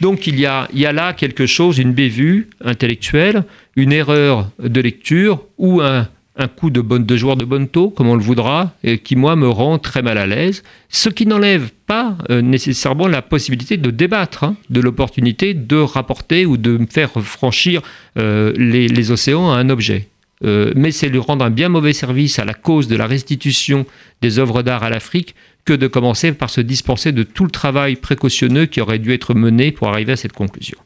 Donc 0.00 0.28
il 0.28 0.38
y 0.38 0.46
a, 0.46 0.68
il 0.72 0.78
y 0.78 0.86
a 0.86 0.92
là 0.92 1.12
quelque 1.12 1.46
chose, 1.46 1.78
une 1.78 1.92
bévue 1.92 2.50
intellectuelle, 2.64 3.44
une 3.74 3.92
erreur 3.92 4.50
de 4.60 4.80
lecture 4.80 5.42
ou 5.56 5.80
un, 5.80 6.08
un 6.38 6.48
coup 6.48 6.70
de, 6.70 6.80
bonne, 6.80 7.04
de 7.04 7.16
joueur 7.16 7.36
de 7.36 7.44
bonne 7.44 7.68
taux, 7.68 7.90
comme 7.90 8.08
on 8.08 8.14
le 8.14 8.22
voudra, 8.22 8.72
qui, 9.04 9.16
moi, 9.16 9.36
me 9.36 9.48
rend 9.48 9.78
très 9.78 10.02
mal 10.02 10.18
à 10.18 10.26
l'aise. 10.26 10.62
Ce 10.88 11.08
qui 11.08 11.26
n'enlève 11.26 11.70
pas 11.86 12.16
euh, 12.30 12.40
nécessairement 12.40 13.08
la 13.08 13.22
possibilité 13.22 13.76
de 13.76 13.90
débattre, 13.90 14.44
hein, 14.44 14.56
de 14.70 14.80
l'opportunité 14.80 15.54
de 15.54 15.76
rapporter 15.76 16.46
ou 16.46 16.56
de 16.56 16.78
faire 16.88 17.10
franchir 17.10 17.82
euh, 18.18 18.52
les, 18.56 19.10
océans 19.10 19.50
à 19.50 19.56
un 19.56 19.68
objet. 19.68 20.08
Euh, 20.44 20.72
mais 20.76 20.92
c'est 20.92 21.08
lui 21.08 21.18
rendre 21.18 21.44
un 21.44 21.50
bien 21.50 21.68
mauvais 21.68 21.92
service 21.92 22.38
à 22.38 22.44
la 22.44 22.54
cause 22.54 22.86
de 22.86 22.94
la 22.94 23.06
restitution 23.06 23.86
des 24.22 24.38
œuvres 24.38 24.62
d'art 24.62 24.84
à 24.84 24.90
l'Afrique 24.90 25.34
que 25.64 25.72
de 25.72 25.88
commencer 25.88 26.32
par 26.32 26.50
se 26.50 26.60
dispenser 26.60 27.10
de 27.10 27.24
tout 27.24 27.44
le 27.44 27.50
travail 27.50 27.96
précautionneux 27.96 28.66
qui 28.66 28.80
aurait 28.80 29.00
dû 29.00 29.12
être 29.12 29.34
mené 29.34 29.72
pour 29.72 29.88
arriver 29.88 30.12
à 30.12 30.16
cette 30.16 30.32
conclusion. 30.32 30.78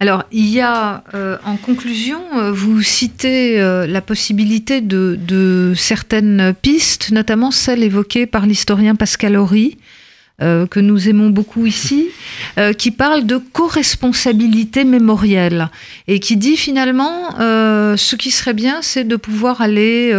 Alors, 0.00 0.22
il 0.30 0.48
y 0.48 0.60
a, 0.60 1.02
euh, 1.14 1.38
en 1.44 1.56
conclusion, 1.56 2.22
euh, 2.36 2.52
vous 2.52 2.82
citez 2.82 3.60
euh, 3.60 3.84
la 3.84 4.00
possibilité 4.00 4.80
de, 4.80 5.72
certaines 5.76 6.54
pistes, 6.62 7.10
notamment 7.10 7.50
celle 7.50 7.82
évoquée 7.82 8.26
par 8.26 8.46
l'historien 8.46 8.94
Pascal 8.94 9.36
Horry, 9.36 9.76
que 10.40 10.78
nous 10.78 11.08
aimons 11.08 11.30
beaucoup 11.30 11.66
ici, 11.66 12.06
qui 12.78 12.92
parle 12.92 13.26
de 13.26 13.38
co-responsabilité 13.38 14.84
mémorielle 14.84 15.68
et 16.06 16.20
qui 16.20 16.36
dit 16.36 16.56
finalement 16.56 17.32
ce 17.40 18.14
qui 18.14 18.30
serait 18.30 18.54
bien, 18.54 18.78
c'est 18.80 19.02
de 19.02 19.16
pouvoir 19.16 19.60
aller 19.60 20.14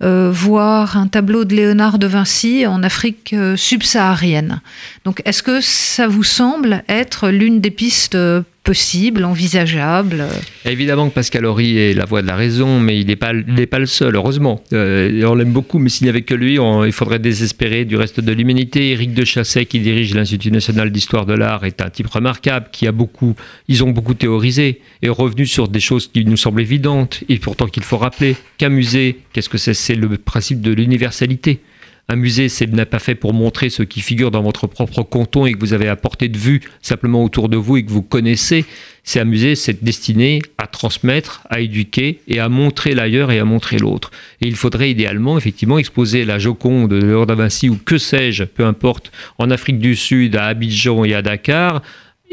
voir 0.00 0.98
un 0.98 1.06
tableau 1.06 1.46
de 1.46 1.54
Léonard 1.54 1.98
de 1.98 2.06
Vinci 2.06 2.66
en 2.66 2.82
Afrique 2.82 3.34
subsaharienne. 3.56 4.60
Donc, 5.06 5.22
est-ce 5.24 5.42
que 5.42 5.62
ça 5.62 6.08
vous 6.08 6.24
semble 6.24 6.84
être 6.86 7.30
l'une 7.30 7.62
des 7.62 7.70
pistes 7.70 8.18
possible, 8.64 9.24
envisageable 9.24 10.26
Évidemment 10.64 11.10
que 11.10 11.14
Pascal 11.14 11.44
Horry 11.44 11.76
est 11.78 11.92
la 11.92 12.06
voix 12.06 12.22
de 12.22 12.26
la 12.26 12.34
raison, 12.34 12.80
mais 12.80 12.98
il 12.98 13.06
n'est 13.06 13.16
pas, 13.16 13.32
le 13.32 13.86
seul, 13.86 14.16
heureusement. 14.16 14.64
Euh, 14.72 15.22
on 15.26 15.34
l'aime 15.34 15.52
beaucoup, 15.52 15.78
mais 15.78 15.90
s'il 15.90 16.06
n'y 16.06 16.08
avait 16.08 16.22
que 16.22 16.34
lui, 16.34 16.54
il 16.86 16.92
faudrait 16.92 17.18
désespérer 17.18 17.84
du 17.84 17.96
reste 17.96 18.20
de 18.20 18.32
l'humanité. 18.32 18.92
Éric 18.92 19.12
de 19.12 19.24
Chasset, 19.24 19.66
qui 19.66 19.80
dirige 19.80 20.14
l'Institut 20.14 20.50
national 20.50 20.90
d'histoire 20.90 21.26
de 21.26 21.34
l'art, 21.34 21.64
est 21.64 21.82
un 21.82 21.90
type 21.90 22.08
remarquable, 22.08 22.68
qui 22.72 22.86
a 22.86 22.92
beaucoup, 22.92 23.34
ils 23.68 23.84
ont 23.84 23.90
beaucoup 23.90 24.14
théorisé 24.14 24.80
et 25.02 25.10
revenu 25.10 25.46
sur 25.46 25.68
des 25.68 25.80
choses 25.80 26.10
qui 26.10 26.24
nous 26.24 26.38
semblent 26.38 26.62
évidentes, 26.62 27.22
et 27.28 27.38
pourtant 27.38 27.66
qu'il 27.66 27.82
faut 27.82 27.98
rappeler 27.98 28.34
qu'un 28.56 28.70
musée, 28.70 29.18
qu'est-ce 29.34 29.50
que 29.50 29.58
c'est? 29.58 29.74
C'est 29.74 29.94
le 29.94 30.08
principe 30.16 30.62
de 30.62 30.72
l'universalité. 30.72 31.60
Un 32.08 32.16
musée, 32.16 32.50
c'est 32.50 32.70
n'est 32.70 32.84
pas 32.84 32.98
fait 32.98 33.14
pour 33.14 33.32
montrer 33.32 33.70
ce 33.70 33.82
qui 33.82 34.02
figure 34.02 34.30
dans 34.30 34.42
votre 34.42 34.66
propre 34.66 35.02
canton 35.02 35.46
et 35.46 35.54
que 35.54 35.58
vous 35.58 35.72
avez 35.72 35.88
à 35.88 35.96
portée 35.96 36.28
de 36.28 36.36
vue 36.36 36.60
simplement 36.82 37.24
autour 37.24 37.48
de 37.48 37.56
vous 37.56 37.78
et 37.78 37.84
que 37.84 37.90
vous 37.90 38.02
connaissez. 38.02 38.66
C'est 39.04 39.20
un 39.20 39.24
musée, 39.24 39.54
c'est 39.54 39.82
destiné 39.82 40.42
à 40.58 40.66
transmettre, 40.66 41.42
à 41.48 41.60
éduquer 41.60 42.20
et 42.28 42.40
à 42.40 42.50
montrer 42.50 42.94
l'ailleurs 42.94 43.30
et 43.30 43.38
à 43.38 43.46
montrer 43.46 43.78
l'autre. 43.78 44.10
Et 44.42 44.48
il 44.48 44.56
faudrait 44.56 44.90
idéalement, 44.90 45.38
effectivement, 45.38 45.78
exposer 45.78 46.26
la 46.26 46.38
Joconde 46.38 46.90
de 46.90 46.96
Léon 46.96 47.24
Vinci 47.24 47.70
ou 47.70 47.78
que 47.82 47.96
sais-je, 47.96 48.44
peu 48.44 48.66
importe, 48.66 49.10
en 49.38 49.50
Afrique 49.50 49.78
du 49.78 49.96
Sud, 49.96 50.36
à 50.36 50.46
Abidjan 50.46 51.04
et 51.04 51.14
à 51.14 51.22
Dakar, 51.22 51.80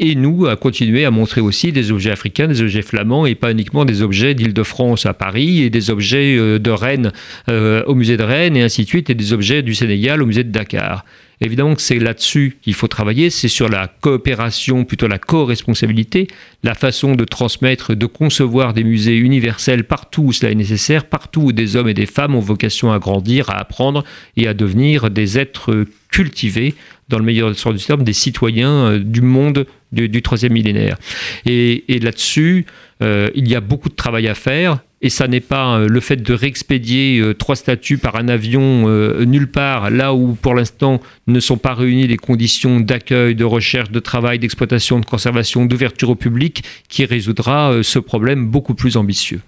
et 0.02 0.16
nous 0.16 0.46
à 0.46 0.56
continuer 0.56 1.04
à 1.04 1.12
montrer 1.12 1.40
aussi 1.40 1.70
des 1.70 1.92
objets 1.92 2.10
africains, 2.10 2.48
des 2.48 2.60
objets 2.60 2.82
flamands 2.82 3.24
et 3.24 3.36
pas 3.36 3.52
uniquement 3.52 3.84
des 3.84 4.02
objets 4.02 4.34
d'Île-de-France 4.34 5.06
à 5.06 5.14
Paris 5.14 5.62
et 5.62 5.70
des 5.70 5.90
objets 5.90 6.36
euh, 6.36 6.58
de 6.58 6.70
Rennes 6.70 7.12
euh, 7.48 7.84
au 7.86 7.94
musée 7.94 8.16
de 8.16 8.24
Rennes 8.24 8.56
et 8.56 8.62
ainsi 8.62 8.82
de 8.82 8.88
suite 8.88 9.10
et 9.10 9.14
des 9.14 9.32
objets 9.32 9.62
du 9.62 9.76
Sénégal 9.76 10.20
au 10.20 10.26
musée 10.26 10.42
de 10.42 10.50
Dakar. 10.50 11.04
Évidemment 11.40 11.76
que 11.76 11.80
c'est 11.80 12.00
là-dessus 12.00 12.56
qu'il 12.62 12.74
faut 12.74 12.88
travailler, 12.88 13.30
c'est 13.30 13.48
sur 13.48 13.68
la 13.68 13.86
coopération, 14.00 14.84
plutôt 14.84 15.06
la 15.06 15.18
co-responsabilité, 15.18 16.26
la 16.64 16.74
façon 16.74 17.14
de 17.14 17.24
transmettre, 17.24 17.94
de 17.94 18.06
concevoir 18.06 18.74
des 18.74 18.84
musées 18.84 19.16
universels 19.16 19.84
partout 19.84 20.22
où 20.22 20.32
cela 20.32 20.50
est 20.50 20.56
nécessaire, 20.56 21.04
partout 21.04 21.42
où 21.42 21.52
des 21.52 21.76
hommes 21.76 21.88
et 21.88 21.94
des 21.94 22.06
femmes 22.06 22.34
ont 22.34 22.40
vocation 22.40 22.92
à 22.92 22.98
grandir, 22.98 23.50
à 23.50 23.58
apprendre 23.58 24.04
et 24.36 24.48
à 24.48 24.54
devenir 24.54 25.10
des 25.10 25.38
êtres 25.38 25.84
cultivés, 26.12 26.76
dans 27.08 27.18
le 27.18 27.24
meilleur 27.24 27.54
sens 27.58 27.74
du 27.74 27.84
terme, 27.84 28.04
des 28.04 28.12
citoyens 28.12 28.70
euh, 28.70 28.98
du 28.98 29.22
monde 29.22 29.66
du, 29.90 30.22
troisième 30.22 30.52
millénaire. 30.52 30.96
Et, 31.44 31.84
là-dessus, 32.00 32.64
euh, 33.02 33.28
il 33.34 33.46
y 33.46 33.54
a 33.54 33.60
beaucoup 33.60 33.90
de 33.90 33.94
travail 33.94 34.26
à 34.26 34.34
faire. 34.34 34.78
Et 35.02 35.10
ça 35.10 35.26
n'est 35.28 35.40
pas 35.40 35.76
euh, 35.76 35.88
le 35.88 36.00
fait 36.00 36.16
de 36.16 36.32
réexpédier 36.32 37.22
trois 37.38 37.56
statues 37.56 37.98
par 37.98 38.16
un 38.16 38.28
avion 38.28 38.88
nulle 39.26 39.50
part, 39.50 39.90
là 39.90 40.14
où 40.14 40.34
pour 40.34 40.54
l'instant 40.54 41.02
ne 41.26 41.40
sont 41.40 41.58
pas 41.58 41.74
réunies 41.74 42.06
les 42.06 42.16
conditions 42.16 42.80
d'accueil, 42.80 43.34
de 43.34 43.44
recherche, 43.44 43.90
de 43.90 44.00
travail, 44.00 44.38
d'exploitation, 44.38 45.00
de 45.00 45.04
conservation, 45.04 45.66
d'ouverture 45.66 46.08
au 46.10 46.14
public, 46.14 46.64
qui 46.88 47.04
résoudra 47.04 47.82
ce 47.82 47.98
problème 47.98 48.46
beaucoup 48.46 48.74
plus 48.74 48.96
ambitieux. 48.96 49.40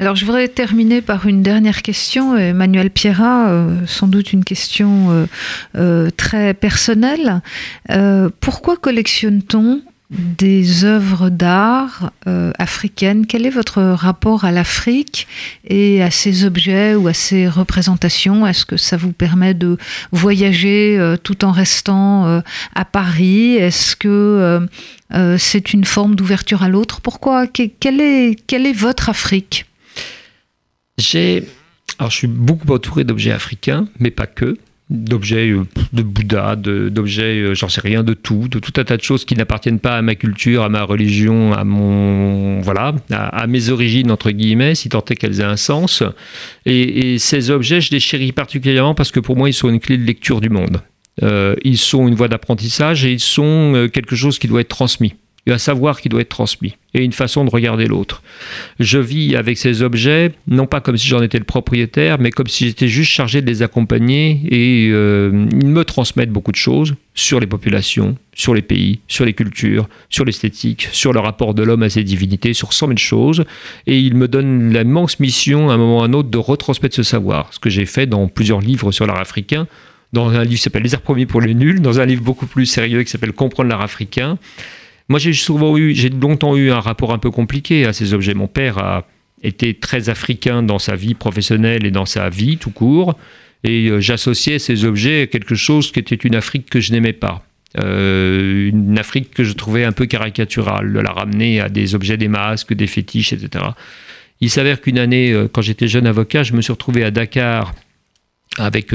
Alors 0.00 0.16
je 0.16 0.24
voudrais 0.24 0.48
terminer 0.48 1.02
par 1.02 1.26
une 1.26 1.42
dernière 1.42 1.82
question, 1.82 2.34
Emmanuel 2.34 2.90
Pierrat, 2.90 3.66
sans 3.86 4.08
doute 4.08 4.32
une 4.32 4.44
question 4.44 5.28
très 6.16 6.54
personnelle. 6.54 7.42
pourquoi 8.40 8.78
collectionne-t-on 8.78 9.82
des 10.10 10.84
œuvres 10.84 11.30
d'art 11.30 12.12
euh, 12.26 12.50
africaines? 12.58 13.26
Quel 13.26 13.46
est 13.46 13.50
votre 13.50 13.80
rapport 13.80 14.44
à 14.44 14.50
l'Afrique 14.50 15.28
et 15.66 16.02
à 16.02 16.10
ces 16.10 16.44
objets 16.44 16.94
ou 16.94 17.06
à 17.06 17.14
ces 17.14 17.46
représentations? 17.48 18.46
Est-ce 18.46 18.66
que 18.66 18.76
ça 18.76 18.96
vous 18.96 19.12
permet 19.12 19.54
de 19.54 19.78
voyager 20.10 20.98
euh, 20.98 21.16
tout 21.16 21.44
en 21.44 21.52
restant 21.52 22.26
euh, 22.26 22.40
à 22.74 22.84
Paris? 22.84 23.54
Est-ce 23.54 23.96
que 23.96 24.68
c'est 25.38 25.72
une 25.72 25.84
forme 25.84 26.14
d'ouverture 26.14 26.62
à 26.62 26.68
l'autre? 26.68 27.00
Pourquoi? 27.00 27.46
Quelle 27.46 28.00
est, 28.00 28.36
quelle 28.46 28.66
est 28.66 28.72
votre 28.72 29.08
Afrique? 29.08 29.66
Alors, 31.98 32.10
je 32.10 32.16
suis 32.16 32.26
beaucoup 32.26 32.72
entouré 32.72 33.04
d'objets 33.04 33.32
africains, 33.32 33.88
mais 33.98 34.10
pas 34.10 34.26
que 34.26 34.56
d'objets 34.90 35.50
euh, 35.50 35.64
de 35.92 36.02
Bouddha, 36.02 36.56
d'objets, 36.56 37.40
euh, 37.40 37.54
j'en 37.54 37.68
sais 37.68 37.80
rien, 37.80 38.02
de 38.02 38.12
tout, 38.12 38.48
de 38.48 38.58
tout 38.58 38.72
un 38.76 38.84
tas 38.84 38.96
de 38.96 39.02
choses 39.02 39.24
qui 39.24 39.34
n'appartiennent 39.36 39.78
pas 39.78 39.96
à 39.96 40.02
ma 40.02 40.16
culture, 40.16 40.64
à 40.64 40.68
ma 40.68 40.82
religion, 40.82 41.52
à 41.52 41.64
mon 41.64 42.60
voilà, 42.60 42.94
à, 43.10 43.46
mes 43.46 43.70
origines 43.70 44.10
entre 44.10 44.30
guillemets, 44.32 44.74
si 44.74 44.88
tant 44.88 45.04
est 45.08 45.14
qu'elles 45.14 45.40
aient 45.40 45.44
un 45.44 45.56
sens. 45.56 46.02
Et, 46.66 47.18
ces 47.18 47.50
objets, 47.50 47.80
je 47.80 47.90
les 47.92 48.00
chéris 48.00 48.32
particulièrement 48.32 48.94
parce 48.94 49.12
que 49.12 49.20
pour 49.20 49.36
moi, 49.36 49.48
ils 49.48 49.54
sont 49.54 49.68
une 49.68 49.80
clé 49.80 49.96
de 49.96 50.04
lecture 50.04 50.40
du 50.40 50.50
monde. 50.50 50.82
Euh, 51.22 51.54
ils 51.64 51.78
sont 51.78 52.08
une 52.08 52.14
voie 52.14 52.28
d'apprentissage 52.28 53.04
et 53.04 53.12
ils 53.12 53.20
sont 53.20 53.88
quelque 53.92 54.16
chose 54.16 54.38
qui 54.38 54.48
doit 54.48 54.60
être 54.60 54.68
transmis. 54.68 55.14
Il 55.46 55.50
y 55.50 55.52
a 55.52 55.54
un 55.54 55.58
savoir 55.58 56.00
qui 56.00 56.08
doit 56.08 56.20
être 56.20 56.28
transmis 56.28 56.76
et 56.92 57.02
une 57.02 57.12
façon 57.12 57.44
de 57.44 57.50
regarder 57.50 57.86
l'autre. 57.86 58.22
Je 58.78 58.98
vis 58.98 59.36
avec 59.36 59.56
ces 59.58 59.82
objets, 59.82 60.32
non 60.48 60.66
pas 60.66 60.80
comme 60.80 60.96
si 60.96 61.06
j'en 61.06 61.22
étais 61.22 61.38
le 61.38 61.44
propriétaire, 61.44 62.18
mais 62.18 62.30
comme 62.30 62.48
si 62.48 62.66
j'étais 62.66 62.88
juste 62.88 63.10
chargé 63.10 63.40
de 63.40 63.46
les 63.46 63.62
accompagner 63.62 64.40
et 64.50 64.90
euh, 64.90 65.46
ils 65.52 65.68
me 65.68 65.84
transmettent 65.84 66.30
beaucoup 66.30 66.52
de 66.52 66.56
choses 66.56 66.94
sur 67.14 67.40
les 67.40 67.46
populations, 67.46 68.16
sur 68.34 68.54
les 68.54 68.62
pays, 68.62 69.00
sur 69.08 69.24
les 69.24 69.32
cultures, 69.32 69.88
sur 70.08 70.24
l'esthétique, 70.24 70.88
sur 70.92 71.12
le 71.12 71.20
rapport 71.20 71.54
de 71.54 71.62
l'homme 71.62 71.82
à 71.82 71.90
ses 71.90 72.02
divinités, 72.02 72.52
sur 72.52 72.72
cent 72.72 72.86
mille 72.88 72.98
choses. 72.98 73.44
Et 73.86 73.98
ils 73.98 74.14
me 74.14 74.28
donnent 74.28 74.72
l'immense 74.72 75.20
mission, 75.20 75.70
à 75.70 75.74
un 75.74 75.76
moment 75.76 75.98
ou 75.98 76.02
à 76.02 76.04
un 76.04 76.12
autre, 76.12 76.28
de 76.28 76.38
retransmettre 76.38 76.96
ce 76.96 77.02
savoir. 77.02 77.52
Ce 77.52 77.58
que 77.58 77.70
j'ai 77.70 77.86
fait 77.86 78.06
dans 78.06 78.28
plusieurs 78.28 78.60
livres 78.60 78.92
sur 78.92 79.06
l'art 79.06 79.20
africain, 79.20 79.66
dans 80.12 80.30
un 80.30 80.42
livre 80.42 80.56
qui 80.56 80.62
s'appelle 80.62 80.82
Les 80.82 80.94
arts 80.94 81.02
premiers 81.02 81.26
pour 81.26 81.40
les 81.40 81.54
nuls, 81.54 81.80
dans 81.80 82.00
un 82.00 82.06
livre 82.06 82.22
beaucoup 82.22 82.46
plus 82.46 82.66
sérieux 82.66 83.02
qui 83.02 83.10
s'appelle 83.10 83.32
Comprendre 83.32 83.68
l'art 83.68 83.82
africain. 83.82 84.38
Moi, 85.10 85.18
j'ai 85.18 85.32
souvent 85.32 85.76
eu, 85.76 85.92
j'ai 85.92 86.08
longtemps 86.08 86.56
eu 86.56 86.70
un 86.70 86.78
rapport 86.78 87.12
un 87.12 87.18
peu 87.18 87.32
compliqué 87.32 87.84
à 87.84 87.92
ces 87.92 88.14
objets. 88.14 88.32
Mon 88.32 88.46
père 88.46 88.78
a 88.78 89.08
été 89.42 89.74
très 89.74 90.08
africain 90.08 90.62
dans 90.62 90.78
sa 90.78 90.94
vie 90.94 91.14
professionnelle 91.14 91.84
et 91.84 91.90
dans 91.90 92.06
sa 92.06 92.30
vie 92.30 92.58
tout 92.58 92.70
court, 92.70 93.18
et 93.64 93.88
euh, 93.88 93.98
j'associais 93.98 94.60
ces 94.60 94.84
objets 94.84 95.22
à 95.22 95.26
quelque 95.26 95.56
chose 95.56 95.90
qui 95.90 95.98
était 95.98 96.14
une 96.14 96.36
Afrique 96.36 96.70
que 96.70 96.78
je 96.78 96.92
n'aimais 96.92 97.12
pas. 97.12 97.44
Euh, 97.82 98.68
une 98.68 98.96
Afrique 99.00 99.34
que 99.34 99.42
je 99.42 99.52
trouvais 99.54 99.82
un 99.82 99.90
peu 99.90 100.06
caricaturale, 100.06 100.92
de 100.92 101.00
la 101.00 101.10
ramener 101.10 101.60
à 101.60 101.68
des 101.68 101.96
objets, 101.96 102.16
des 102.16 102.28
masques, 102.28 102.72
des 102.72 102.86
fétiches, 102.86 103.32
etc. 103.32 103.64
Il 104.40 104.48
s'avère 104.48 104.80
qu'une 104.80 104.98
année, 104.98 105.32
euh, 105.32 105.48
quand 105.52 105.60
j'étais 105.60 105.88
jeune 105.88 106.06
avocat, 106.06 106.44
je 106.44 106.52
me 106.52 106.62
suis 106.62 106.72
retrouvé 106.72 107.02
à 107.02 107.10
Dakar 107.10 107.74
avec 108.58 108.94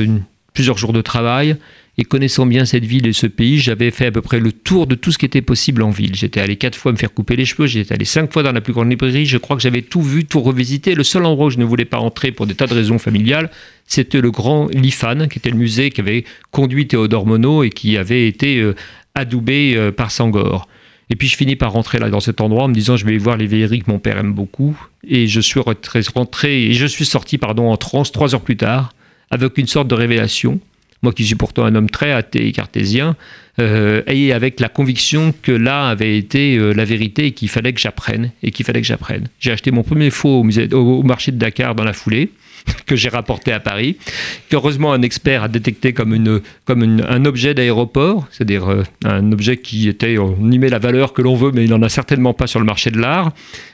plusieurs 0.53 0.77
jours 0.77 0.93
de 0.93 1.01
travail 1.01 1.57
et 1.97 2.03
connaissant 2.03 2.45
bien 2.45 2.65
cette 2.65 2.83
ville 2.83 3.07
et 3.07 3.13
ce 3.13 3.27
pays, 3.27 3.57
j'avais 3.57 3.89
fait 3.89 4.07
à 4.07 4.11
peu 4.11 4.21
près 4.21 4.39
le 4.39 4.51
tour 4.51 4.85
de 4.85 4.95
tout 4.95 5.11
ce 5.11 5.17
qui 5.17 5.25
était 5.25 5.41
possible 5.41 5.81
en 5.81 5.91
ville. 5.91 6.13
J'étais 6.13 6.41
allé 6.41 6.57
quatre 6.57 6.75
fois 6.75 6.91
me 6.91 6.97
faire 6.97 7.13
couper 7.13 7.37
les 7.37 7.45
cheveux, 7.45 7.67
j'étais 7.67 7.93
allé 7.93 8.03
cinq 8.03 8.33
fois 8.33 8.43
dans 8.43 8.51
la 8.51 8.59
plus 8.59 8.73
grande 8.73 8.89
librairie, 8.89 9.25
je 9.25 9.37
crois 9.37 9.55
que 9.55 9.61
j'avais 9.61 9.81
tout 9.81 10.01
vu, 10.01 10.25
tout 10.25 10.41
revisité. 10.41 10.93
Le 10.93 11.03
seul 11.03 11.25
endroit 11.25 11.47
où 11.47 11.49
je 11.49 11.57
ne 11.57 11.63
voulais 11.63 11.85
pas 11.85 11.99
entrer 11.99 12.31
pour 12.31 12.47
des 12.47 12.55
tas 12.55 12.67
de 12.67 12.73
raisons 12.73 12.99
familiales, 12.99 13.49
c'était 13.87 14.19
le 14.19 14.31
grand 14.31 14.67
Lifan, 14.73 15.27
qui 15.29 15.39
était 15.39 15.49
le 15.49 15.57
musée 15.57 15.89
qui 15.89 16.01
avait 16.01 16.25
conduit 16.51 16.87
Théodore 16.87 17.25
Monod 17.25 17.65
et 17.65 17.69
qui 17.69 17.97
avait 17.97 18.27
été 18.27 18.57
euh, 18.59 18.75
adoubé 19.13 19.75
euh, 19.77 19.91
par 19.91 20.11
Sangor. 20.11 20.67
Et 21.09 21.15
puis 21.15 21.27
je 21.27 21.37
finis 21.37 21.55
par 21.55 21.71
rentrer 21.71 21.99
là 21.99 22.09
dans 22.09 22.19
cet 22.19 22.41
endroit 22.41 22.63
en 22.63 22.67
me 22.67 22.73
disant 22.73 22.97
je 22.97 23.05
vais 23.05 23.17
voir 23.17 23.37
les 23.37 23.45
vieilleries 23.45 23.79
que 23.79 23.91
mon 23.91 23.99
père 23.99 24.17
aime 24.17 24.33
beaucoup. 24.33 24.75
Et 25.07 25.27
je 25.27 25.39
suis 25.39 25.59
rentré 25.59 26.63
et 26.63 26.73
je 26.73 26.85
suis 26.87 27.05
sorti 27.05 27.37
pardon 27.37 27.71
en 27.71 27.77
transe 27.77 28.11
trois 28.11 28.33
heures 28.33 28.41
plus 28.41 28.57
tard 28.57 28.91
avec 29.29 29.57
une 29.57 29.67
sorte 29.67 29.87
de 29.87 29.95
révélation 29.95 30.59
moi 31.05 31.13
qui 31.13 31.23
suis 31.23 31.35
pourtant 31.35 31.63
un 31.63 31.75
homme 31.75 31.89
très 31.89 32.11
athée 32.11 32.47
et 32.47 32.51
cartésien, 32.51 33.15
euh, 33.59 34.01
et 34.07 34.33
avec 34.33 34.59
la 34.59 34.67
conviction 34.67 35.33
que 35.41 35.51
là 35.51 35.87
avait 35.87 36.17
été 36.17 36.57
euh, 36.57 36.73
la 36.73 36.83
vérité 36.83 37.27
et 37.27 37.31
qu'il 37.31 37.47
fallait 37.47 37.73
que 37.73 37.79
j'apprenne, 37.79 38.31
et 38.43 38.51
qu'il 38.51 38.65
fallait 38.65 38.81
que 38.81 38.87
j'apprenne. 38.87 39.27
J'ai 39.39 39.51
acheté 39.51 39.71
mon 39.71 39.83
premier 39.83 40.09
faux 40.09 40.43
au, 40.73 41.03
marché 41.03 41.31
de 41.31 41.37
Dakar 41.37 41.75
dans 41.75 41.83
la 41.83 41.93
foulée, 41.93 42.31
que 42.87 42.95
j'ai 42.95 43.09
rapporté 43.09 43.53
à 43.53 43.59
Paris, 43.59 43.97
qu'heureusement 44.49 44.93
un 44.93 45.03
expert 45.03 45.43
a 45.43 45.47
détecté 45.47 45.93
comme, 45.93 46.41
un 46.67 47.25
objet 47.25 47.53
d'aéroport, 47.53 48.27
c'est-à-dire 48.31 48.67
euh, 48.67 48.83
un 49.05 49.31
objet 49.31 49.57
qui 49.57 49.87
était, 49.87 50.17
on 50.17 50.51
y 50.51 50.57
met 50.57 50.69
la 50.69 50.79
valeur 50.79 51.13
que 51.13 51.21
l'on 51.21 51.35
veut, 51.35 51.51
mais 51.53 51.65
il 51.65 51.69
n'en 51.69 51.83
a 51.83 51.89
certainement 51.89 52.33
pas 52.33 52.47
sur 52.47 52.59
le 52.59 52.65
marché 52.65 52.89
de 52.89 52.99
l'art, 52.99 53.31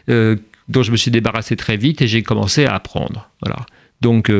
dont 0.07 0.83
je 0.83 0.91
me 0.91 0.97
suis 0.97 1.11
débarrassé 1.11 1.55
très 1.55 1.77
vite 1.77 2.01
et 2.01 2.07
j'ai 2.07 2.23
commencé 2.23 2.65
à 2.65 2.75
apprendre. 2.75 3.29
Voilà. 3.41 3.65
Donc 4.01 4.31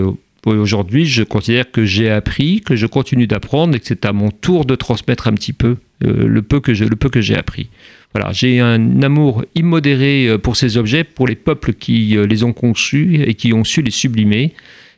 Aujourd'hui, 0.46 1.06
je 1.06 1.22
considère 1.24 1.70
que 1.70 1.86
j'ai 1.86 2.10
appris, 2.10 2.62
que 2.62 2.76
je 2.76 2.88
continue 2.88 3.28
d'apprendre 3.28 3.76
et 3.76 3.80
que 3.80 3.86
c'est 3.86 4.06
à 4.06 4.12
mon 4.14 4.32
tour 4.32 4.66
de 4.66 4.76
transmettre 4.76 5.28
un 5.28 5.34
petit 5.34 5.54
peu 5.54 5.78
euh, 6.04 6.28
le 6.28 6.42
peu 6.42 6.60
que 6.60 6.74
j'ai 6.74 7.36
appris. 7.36 7.70
Voilà, 8.14 8.32
j'ai 8.34 8.60
un 8.60 9.04
amour 9.04 9.46
immodéré 9.56 10.28
euh, 10.28 10.38
pour 10.38 10.56
ces 10.56 10.78
objets, 10.78 11.04
pour 11.04 11.28
les 11.28 11.36
peuples 11.36 11.74
qui 11.74 12.18
euh, 12.18 12.26
les 12.26 12.44
ont 12.44 12.54
conçus 12.54 13.22
et 13.22 13.36
qui 13.36 13.54
ont 13.54 13.64
su 13.64 13.82
les 13.82 13.92
sublimer. 13.92 14.54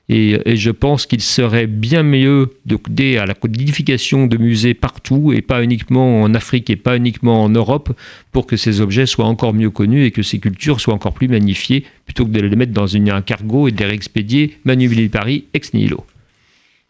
Et, 0.09 0.57
je 0.57 0.69
pense 0.69 1.05
qu'il 1.05 1.21
serait 1.21 1.67
bien 1.67 2.03
mieux 2.03 2.57
de 2.65 2.77
à 3.17 3.25
la 3.25 3.33
codification 3.33 4.27
de 4.27 4.37
musées 4.37 4.73
partout, 4.73 5.31
et 5.33 5.41
pas 5.41 5.63
uniquement 5.63 6.21
en 6.21 6.33
Afrique 6.33 6.69
et 6.69 6.75
pas 6.75 6.97
uniquement 6.97 7.43
en 7.43 7.49
Europe, 7.49 7.97
pour 8.31 8.45
que 8.45 8.57
ces 8.57 8.81
objets 8.81 9.05
soient 9.05 9.25
encore 9.25 9.53
mieux 9.53 9.69
connus 9.69 10.05
et 10.05 10.11
que 10.11 10.21
ces 10.21 10.39
cultures 10.39 10.81
soient 10.81 10.93
encore 10.93 11.13
plus 11.13 11.29
magnifiées, 11.29 11.85
plutôt 12.05 12.25
que 12.25 12.31
de 12.31 12.41
les 12.41 12.55
mettre 12.55 12.73
dans 12.73 12.95
un 12.95 13.21
cargo 13.21 13.67
et 13.67 13.71
de 13.71 13.79
les 13.79 13.85
réexpédier 13.85 14.57
Manu 14.65 15.09
Paris 15.09 15.45
ex 15.53 15.73
nihilo. 15.73 16.05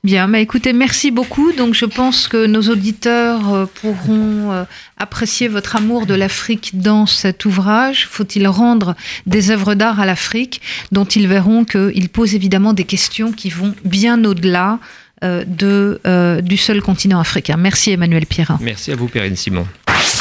Bien, 0.04 0.28
mais 0.28 0.42
écoutez, 0.42 0.74
merci 0.74 1.12
beaucoup. 1.12 1.54
Donc, 1.54 1.76
je 1.76 1.86
pense 1.86 2.28
que 2.28 2.46
nos 2.46 2.64
auditeurs 2.64 3.54
euh, 3.54 3.66
pourront 3.66 4.52
euh, 4.52 4.66
apprécier 4.98 5.48
votre 5.48 5.78
amour 5.78 6.06
de 6.06 6.14
l'Afrique 6.14 6.72
dans 6.74 7.06
cet 7.06 7.46
ouvrage. 7.46 8.06
Faut-il 8.10 8.46
rendre 8.48 8.96
des 9.28 9.50
œuvres 9.50 9.76
d'art 9.76 10.02
à 10.02 10.06
l'Afrique, 10.06 10.62
dont 10.92 11.06
ils 11.06 11.26
verront 11.26 11.64
qu'il 11.64 12.10
pose 12.10 12.36
évidemment 12.36 12.74
des 12.74 12.84
questions 12.84 13.32
qui 13.32 13.50
vont 13.50 13.74
bien 13.86 14.22
au-delà 14.26 14.80
euh, 15.24 15.46
de, 15.48 16.02
du 16.42 16.58
seul 16.58 16.82
continent 16.82 17.22
africain. 17.22 17.56
Merci 17.56 17.92
Emmanuel 17.92 18.26
Pierrin. 18.26 18.60
Merci 18.62 18.92
à 18.92 18.98
vous, 18.98 19.08
Perrine 19.08 19.38
Simon. 19.38 19.66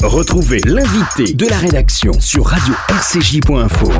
Retrouvez 0.00 0.60
l'invité 0.64 1.34
de 1.34 1.46
la 1.46 1.58
rédaction 1.58 2.12
sur 2.20 2.46
radio-rcj.info. 2.46 3.90